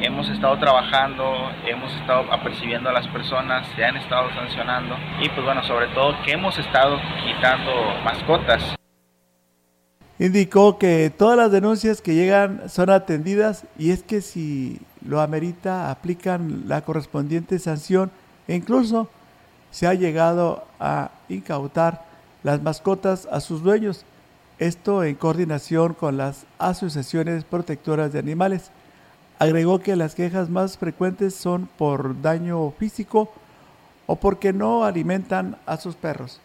hemos 0.00 0.28
estado 0.28 0.58
trabajando, 0.58 1.52
hemos 1.68 1.94
estado 1.94 2.32
apercibiendo 2.32 2.90
a 2.90 2.94
las 2.94 3.06
personas, 3.06 3.68
se 3.76 3.84
han 3.84 3.96
estado 3.96 4.28
sancionando 4.34 4.96
y 5.20 5.28
pues 5.28 5.44
bueno, 5.44 5.62
sobre 5.62 5.86
todo 5.94 6.20
que 6.24 6.32
hemos 6.32 6.58
estado 6.58 6.98
quitando 7.24 7.72
mascotas. 8.02 8.74
Indicó 10.18 10.78
que 10.78 11.10
todas 11.16 11.36
las 11.36 11.52
denuncias 11.52 12.02
que 12.02 12.14
llegan 12.14 12.68
son 12.68 12.90
atendidas 12.90 13.66
y 13.78 13.92
es 13.92 14.02
que 14.02 14.20
si 14.20 14.80
lo 15.02 15.20
amerita 15.20 15.90
aplican 15.90 16.64
la 16.66 16.82
correspondiente 16.82 17.58
sanción 17.58 18.10
e 18.48 18.54
incluso 18.54 19.08
se 19.70 19.86
ha 19.86 19.94
llegado 19.94 20.64
a 20.78 21.10
incautar 21.28 22.04
las 22.42 22.62
mascotas 22.62 23.28
a 23.30 23.40
sus 23.40 23.62
dueños, 23.62 24.04
esto 24.58 25.04
en 25.04 25.14
coordinación 25.14 25.94
con 25.94 26.16
las 26.16 26.44
asociaciones 26.58 27.44
protectoras 27.44 28.12
de 28.12 28.18
animales. 28.18 28.70
Agregó 29.38 29.78
que 29.78 29.96
las 29.96 30.14
quejas 30.14 30.50
más 30.50 30.76
frecuentes 30.76 31.34
son 31.34 31.68
por 31.78 32.20
daño 32.20 32.70
físico 32.72 33.32
o 34.06 34.16
porque 34.16 34.52
no 34.52 34.84
alimentan 34.84 35.56
a 35.66 35.76
sus 35.76 35.94
perros. 35.94 36.40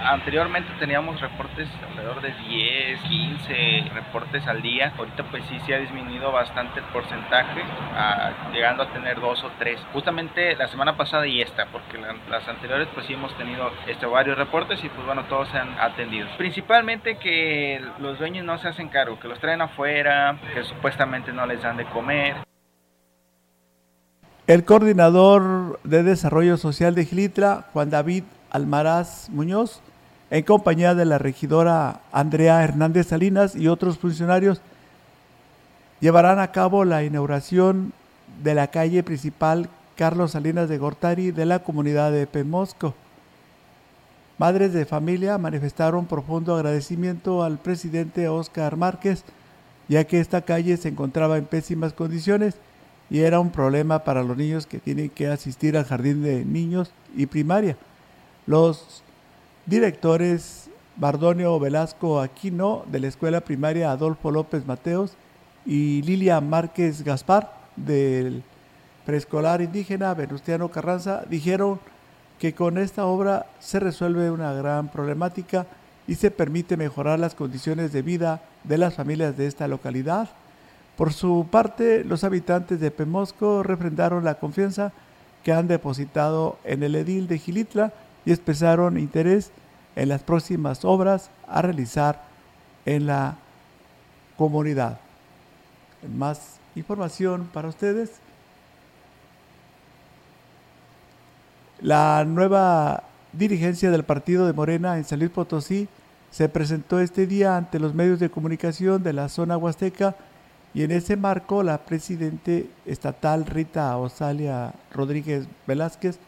Anteriormente 0.00 0.70
teníamos 0.78 1.20
reportes 1.20 1.68
alrededor 1.90 2.22
de 2.22 2.32
10, 2.32 3.00
15 3.00 3.90
reportes 3.92 4.46
al 4.46 4.62
día. 4.62 4.92
Ahorita 4.96 5.24
pues 5.24 5.42
sí 5.48 5.58
se 5.66 5.74
ha 5.74 5.78
disminuido 5.78 6.30
bastante 6.30 6.78
el 6.78 6.86
porcentaje, 6.86 7.62
llegando 8.52 8.84
a 8.84 8.92
tener 8.92 9.20
dos 9.20 9.42
o 9.42 9.50
tres. 9.58 9.80
Justamente 9.92 10.54
la 10.54 10.68
semana 10.68 10.96
pasada 10.96 11.26
y 11.26 11.42
esta, 11.42 11.66
porque 11.72 11.98
las 12.30 12.46
anteriores 12.46 12.86
pues 12.94 13.06
sí 13.06 13.14
hemos 13.14 13.36
tenido 13.36 13.72
este, 13.88 14.06
varios 14.06 14.38
reportes 14.38 14.82
y 14.84 14.88
pues 14.88 15.04
bueno, 15.04 15.24
todos 15.24 15.48
se 15.48 15.58
han 15.58 15.76
atendido. 15.80 16.28
Principalmente 16.38 17.18
que 17.18 17.84
los 17.98 18.20
dueños 18.20 18.46
no 18.46 18.56
se 18.58 18.68
hacen 18.68 18.90
cargo, 18.90 19.18
que 19.18 19.26
los 19.26 19.40
traen 19.40 19.62
afuera, 19.62 20.38
que 20.54 20.62
supuestamente 20.62 21.32
no 21.32 21.44
les 21.44 21.60
dan 21.60 21.76
de 21.76 21.84
comer. 21.86 22.36
El 24.46 24.64
coordinador 24.64 25.80
de 25.82 26.04
desarrollo 26.04 26.56
social 26.56 26.94
de 26.94 27.04
Gilitra, 27.04 27.64
Juan 27.72 27.90
David 27.90 28.22
Almaraz 28.50 29.28
Muñoz, 29.30 29.82
en 30.30 30.42
compañía 30.44 30.94
de 30.94 31.04
la 31.04 31.18
regidora 31.18 32.00
Andrea 32.12 32.62
Hernández 32.62 33.08
Salinas 33.08 33.56
y 33.56 33.68
otros 33.68 33.98
funcionarios, 33.98 34.60
llevarán 36.00 36.38
a 36.38 36.52
cabo 36.52 36.84
la 36.84 37.02
inauguración 37.02 37.92
de 38.42 38.54
la 38.54 38.68
calle 38.68 39.02
principal 39.02 39.68
Carlos 39.96 40.32
Salinas 40.32 40.68
de 40.68 40.78
Gortari 40.78 41.30
de 41.30 41.46
la 41.46 41.60
comunidad 41.60 42.12
de 42.12 42.26
Pemosco. 42.26 42.94
Madres 44.36 44.72
de 44.72 44.84
familia 44.84 45.38
manifestaron 45.38 46.06
profundo 46.06 46.54
agradecimiento 46.54 47.42
al 47.42 47.58
presidente 47.58 48.28
Oscar 48.28 48.76
Márquez, 48.76 49.24
ya 49.88 50.04
que 50.04 50.20
esta 50.20 50.42
calle 50.42 50.76
se 50.76 50.90
encontraba 50.90 51.38
en 51.38 51.46
pésimas 51.46 51.92
condiciones 51.92 52.54
y 53.10 53.20
era 53.20 53.40
un 53.40 53.50
problema 53.50 54.04
para 54.04 54.22
los 54.22 54.36
niños 54.36 54.66
que 54.66 54.78
tienen 54.78 55.08
que 55.08 55.26
asistir 55.26 55.76
al 55.76 55.86
jardín 55.86 56.22
de 56.22 56.44
niños 56.44 56.92
y 57.16 57.26
primaria. 57.26 57.76
Los 58.46 59.02
directores 59.68 60.70
Bardonio 60.96 61.60
Velasco 61.60 62.20
Aquino 62.20 62.84
de 62.90 63.00
la 63.00 63.08
Escuela 63.08 63.42
Primaria 63.42 63.90
Adolfo 63.90 64.30
López 64.30 64.66
Mateos 64.66 65.12
y 65.66 66.00
Lilia 66.02 66.40
Márquez 66.40 67.04
Gaspar 67.04 67.52
del 67.76 68.42
preescolar 69.04 69.60
indígena 69.60 70.14
Venustiano 70.14 70.70
Carranza 70.70 71.22
dijeron 71.28 71.80
que 72.38 72.54
con 72.54 72.78
esta 72.78 73.04
obra 73.04 73.44
se 73.58 73.78
resuelve 73.78 74.30
una 74.30 74.54
gran 74.54 74.88
problemática 74.88 75.66
y 76.06 76.14
se 76.14 76.30
permite 76.30 76.78
mejorar 76.78 77.18
las 77.18 77.34
condiciones 77.34 77.92
de 77.92 78.00
vida 78.00 78.40
de 78.64 78.78
las 78.78 78.94
familias 78.94 79.36
de 79.36 79.46
esta 79.46 79.68
localidad. 79.68 80.30
Por 80.96 81.12
su 81.12 81.46
parte, 81.50 82.04
los 82.04 82.24
habitantes 82.24 82.80
de 82.80 82.90
Pemosco 82.90 83.62
refrendaron 83.62 84.24
la 84.24 84.36
confianza 84.36 84.92
que 85.44 85.52
han 85.52 85.68
depositado 85.68 86.58
en 86.64 86.82
el 86.82 86.94
edil 86.94 87.28
de 87.28 87.38
Gilitla 87.38 87.92
y 88.28 88.32
expresaron 88.32 88.98
interés 88.98 89.52
en 89.96 90.10
las 90.10 90.22
próximas 90.22 90.84
obras 90.84 91.30
a 91.46 91.62
realizar 91.62 92.24
en 92.84 93.06
la 93.06 93.38
comunidad. 94.36 95.00
Más 96.14 96.58
información 96.74 97.48
para 97.54 97.68
ustedes. 97.68 98.10
La 101.80 102.26
nueva 102.26 103.04
dirigencia 103.32 103.90
del 103.90 104.04
partido 104.04 104.46
de 104.46 104.52
Morena 104.52 104.98
en 104.98 105.04
San 105.04 105.20
Luis 105.20 105.30
Potosí 105.30 105.88
se 106.30 106.50
presentó 106.50 107.00
este 107.00 107.26
día 107.26 107.56
ante 107.56 107.80
los 107.80 107.94
medios 107.94 108.20
de 108.20 108.28
comunicación 108.28 109.02
de 109.02 109.14
la 109.14 109.30
zona 109.30 109.56
huasteca 109.56 110.16
y 110.74 110.82
en 110.82 110.90
ese 110.90 111.16
marco 111.16 111.62
la 111.62 111.78
presidente 111.78 112.68
estatal 112.84 113.46
Rita 113.46 113.96
Osalia 113.96 114.74
Rodríguez 114.92 115.48
Velázquez 115.66 116.18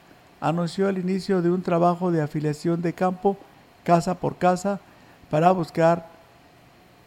anunció 0.41 0.89
el 0.89 0.99
inicio 0.99 1.43
de 1.43 1.51
un 1.51 1.63
trabajo 1.63 2.11
de 2.11 2.23
afiliación 2.23 2.83
de 2.83 2.93
campo 2.93 3.37
casa 3.85 4.15
por 4.15 4.37
casa 4.37 4.81
para 5.31 5.53
buscar 5.53 6.07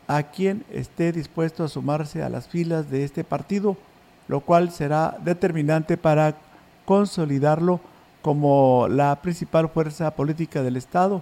a 0.07 0.23
quien 0.23 0.63
esté 0.71 1.11
dispuesto 1.11 1.63
a 1.63 1.69
sumarse 1.69 2.23
a 2.23 2.29
las 2.29 2.47
filas 2.47 2.89
de 2.89 3.03
este 3.03 3.23
partido, 3.23 3.77
lo 4.27 4.41
cual 4.41 4.71
será 4.71 5.17
determinante 5.23 5.97
para 5.97 6.35
consolidarlo 6.85 7.79
como 8.21 8.87
la 8.89 9.15
principal 9.21 9.69
fuerza 9.69 10.11
política 10.11 10.63
del 10.63 10.77
Estado. 10.77 11.21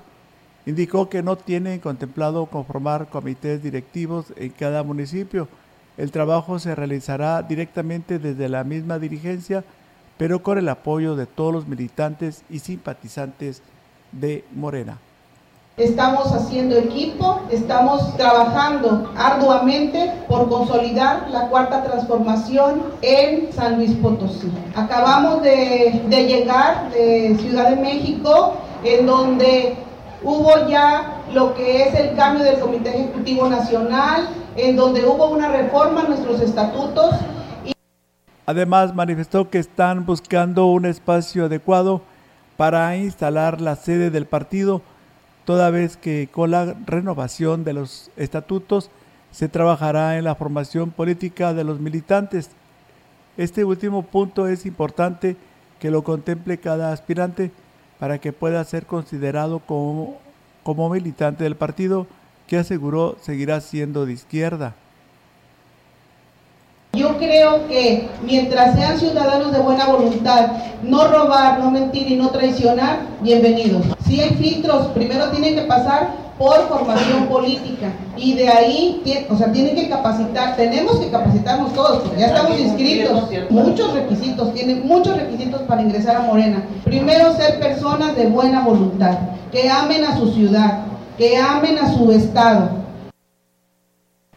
Indicó 0.66 1.10
que 1.10 1.24
no 1.24 1.36
tienen 1.36 1.80
contemplado 1.80 2.46
conformar 2.46 3.08
comités 3.10 3.64
directivos 3.64 4.34
en 4.36 4.52
cada 4.52 4.84
municipio. 4.84 5.48
El 5.98 6.12
trabajo 6.12 6.60
se 6.60 6.76
realizará 6.76 7.42
directamente 7.42 8.20
desde 8.20 8.50
la 8.50 8.64
misma 8.64 9.00
dirigencia 9.00 9.64
pero 10.22 10.44
con 10.44 10.60
el 10.60 10.70
apoyo 10.70 11.16
de 11.16 11.26
todos 11.26 11.52
los 11.52 11.68
militantes 11.68 12.44
y 12.48 12.60
simpatizantes 12.60 13.64
de 14.12 14.46
Morena. 14.54 15.00
Estamos 15.78 16.32
haciendo 16.32 16.78
equipo, 16.78 17.42
estamos 17.50 18.16
trabajando 18.18 19.12
arduamente 19.18 20.14
por 20.28 20.48
consolidar 20.48 21.28
la 21.32 21.48
cuarta 21.48 21.84
transformación 21.84 22.84
en 23.02 23.52
San 23.52 23.78
Luis 23.78 23.94
Potosí. 23.94 24.52
Acabamos 24.76 25.42
de, 25.42 26.04
llegar 26.08 26.92
de 26.92 27.36
Ciudad 27.42 27.72
de 27.72 27.78
México, 27.78 28.58
en 28.84 29.08
donde 29.08 29.76
hubo 30.22 30.68
ya 30.70 31.16
lo 31.34 31.56
que 31.56 31.82
es 31.82 31.96
el 31.96 32.16
cambio 32.16 32.44
del 32.44 32.60
Comité 32.60 32.90
Ejecutivo 32.90 33.50
Nacional, 33.50 34.30
en 34.56 34.76
donde 34.76 35.04
hubo 35.04 35.30
una 35.30 35.48
reforma 35.48 36.02
a 36.02 36.04
nuestros 36.04 36.42
estatutos 36.42 37.16
Además, 38.46 38.96
manifestó 38.96 39.50
que 39.50 39.60
están 39.60 40.06
buscando 40.06 40.66
un 40.68 40.86
espacio 40.86 41.46
adecuado 41.46 42.02
para 42.58 42.96
instalar 42.98 43.62
la 43.62 43.76
sede 43.76 44.10
del 44.10 44.26
partido, 44.26 44.82
toda 45.46 45.70
vez 45.70 45.98
que 45.98 46.30
con 46.32 46.52
la 46.52 46.76
renovación 46.86 47.64
de 47.64 47.74
los 47.74 48.12
estatutos 48.18 48.90
se 49.32 49.48
trabajará 49.48 50.18
en 50.18 50.26
la 50.26 50.36
formación 50.36 50.92
política 50.92 51.54
de 51.54 51.64
los 51.64 51.80
militantes. 51.80 52.50
Este 53.38 53.64
último 53.64 54.04
punto 54.04 54.48
es 54.48 54.66
importante 54.66 55.38
que 55.80 55.92
lo 55.92 56.04
contemple 56.04 56.60
cada 56.60 56.92
aspirante 56.92 57.52
para 58.00 58.20
que 58.20 58.34
pueda 58.34 58.64
ser 58.64 58.86
considerado 58.86 59.60
como, 59.60 60.18
como 60.64 60.90
militante 60.90 61.44
del 61.44 61.56
partido 61.56 62.08
que 62.48 62.58
aseguró 62.58 63.18
seguirá 63.22 63.62
siendo 63.62 64.06
de 64.06 64.14
izquierda. 64.14 64.76
Yo 66.94 67.18
creo 67.18 67.70
que 67.70 68.10
mientras 68.22 68.76
sean 68.76 69.00
ciudadanos 69.00 69.54
de 69.54 69.60
buena 69.60 69.86
voluntad, 69.86 70.52
no 70.84 71.08
robar, 71.08 71.60
no 71.60 71.72
mentir 71.72 72.12
y 72.12 72.18
no 72.18 72.32
traicionar, 72.32 73.00
bienvenidos. 73.22 73.86
Si 74.06 74.20
hay 74.20 74.32
filtros, 74.32 74.88
primero 74.88 75.30
tienen 75.30 75.56
que 75.56 75.62
pasar 75.62 76.10
por 76.38 76.68
formación 76.68 77.28
política 77.28 77.94
y 78.18 78.34
de 78.34 78.50
ahí, 78.50 79.02
o 79.30 79.38
sea, 79.38 79.54
tienen 79.54 79.76
que 79.76 79.88
capacitar, 79.88 80.58
tenemos 80.58 81.00
que 81.00 81.10
capacitarnos 81.10 81.74
todos, 81.74 82.00
porque 82.02 82.20
ya 82.20 82.28
estamos 82.28 82.60
inscritos, 82.60 83.30
muchos 83.50 83.94
requisitos, 83.94 84.54
tienen 84.54 84.86
muchos 84.86 85.16
requisitos 85.16 85.62
para 85.62 85.84
ingresar 85.84 86.18
a 86.18 86.22
Morena. 86.24 86.62
Primero 86.84 87.34
ser 87.38 87.58
personas 87.62 88.18
de 88.18 88.28
buena 88.28 88.66
voluntad, 88.66 89.18
que 89.50 89.70
amen 89.70 90.04
a 90.04 90.18
su 90.18 90.34
ciudad, 90.34 90.82
que 91.18 91.38
amen 91.38 91.78
a 91.78 91.94
su 91.94 92.12
estado. 92.12 92.70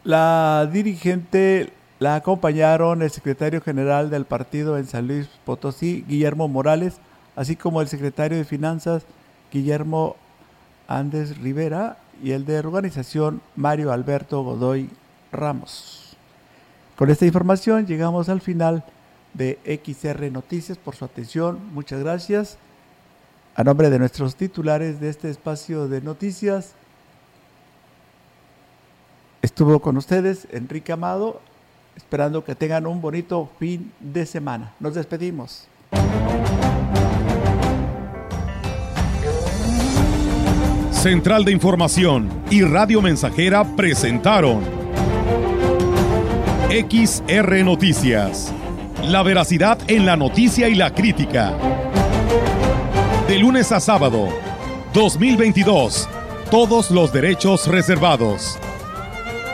La 0.05 0.69
dirigente 0.71 1.73
la 2.05 2.13
acompañaron 2.13 3.01
el 3.01 3.09
secretario 3.09 3.61
general 3.61 4.11
del 4.11 4.25
partido 4.25 4.77
en 4.77 4.85
San 4.85 5.07
Luis 5.07 5.27
Potosí, 5.43 6.05
Guillermo 6.07 6.47
Morales, 6.47 6.97
así 7.35 7.55
como 7.55 7.81
el 7.81 7.87
secretario 7.87 8.37
de 8.37 8.45
Finanzas, 8.45 9.07
Guillermo 9.51 10.15
Andes 10.87 11.39
Rivera, 11.39 11.97
y 12.21 12.33
el 12.33 12.45
de 12.45 12.59
organización, 12.59 13.41
Mario 13.55 13.91
Alberto 13.91 14.43
Godoy 14.43 14.91
Ramos. 15.31 16.15
Con 16.95 17.09
esta 17.09 17.25
información 17.25 17.87
llegamos 17.87 18.29
al 18.29 18.39
final 18.39 18.83
de 19.33 19.57
XR 19.83 20.31
Noticias 20.31 20.77
por 20.77 20.95
su 20.95 21.05
atención. 21.05 21.59
Muchas 21.73 22.01
gracias. 22.03 22.59
A 23.55 23.63
nombre 23.63 23.89
de 23.89 23.97
nuestros 23.97 24.35
titulares 24.35 24.99
de 24.99 25.09
este 25.09 25.31
espacio 25.31 25.87
de 25.87 26.01
noticias, 26.01 26.75
estuvo 29.41 29.79
con 29.79 29.97
ustedes 29.97 30.47
Enrique 30.51 30.91
Amado, 30.91 31.41
esperando 31.95 32.43
que 32.43 32.55
tengan 32.55 32.87
un 32.87 33.01
bonito 33.01 33.49
fin 33.59 33.91
de 33.99 34.25
semana. 34.25 34.73
Nos 34.79 34.95
despedimos. 34.95 35.67
Central 40.91 41.45
de 41.45 41.51
Información 41.51 42.29
y 42.49 42.63
Radio 42.63 42.99
Mensajera 42.99 43.63
presentaron 43.75 44.63
XR 46.69 47.63
Noticias. 47.63 48.51
La 49.03 49.21
veracidad 49.21 49.77
en 49.87 50.07
la 50.07 50.17
noticia 50.17 50.67
y 50.67 50.73
la 50.73 50.95
crítica. 50.95 51.53
De 53.27 53.37
lunes 53.37 53.71
a 53.71 53.79
sábado, 53.79 54.29
2022. 54.93 56.09
Todos 56.49 56.89
los 56.89 57.13
derechos 57.13 57.67
reservados. 57.67 58.57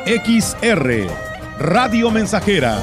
XR, 0.06 1.08
Radio 1.62 2.10
Mensajera 2.10 2.80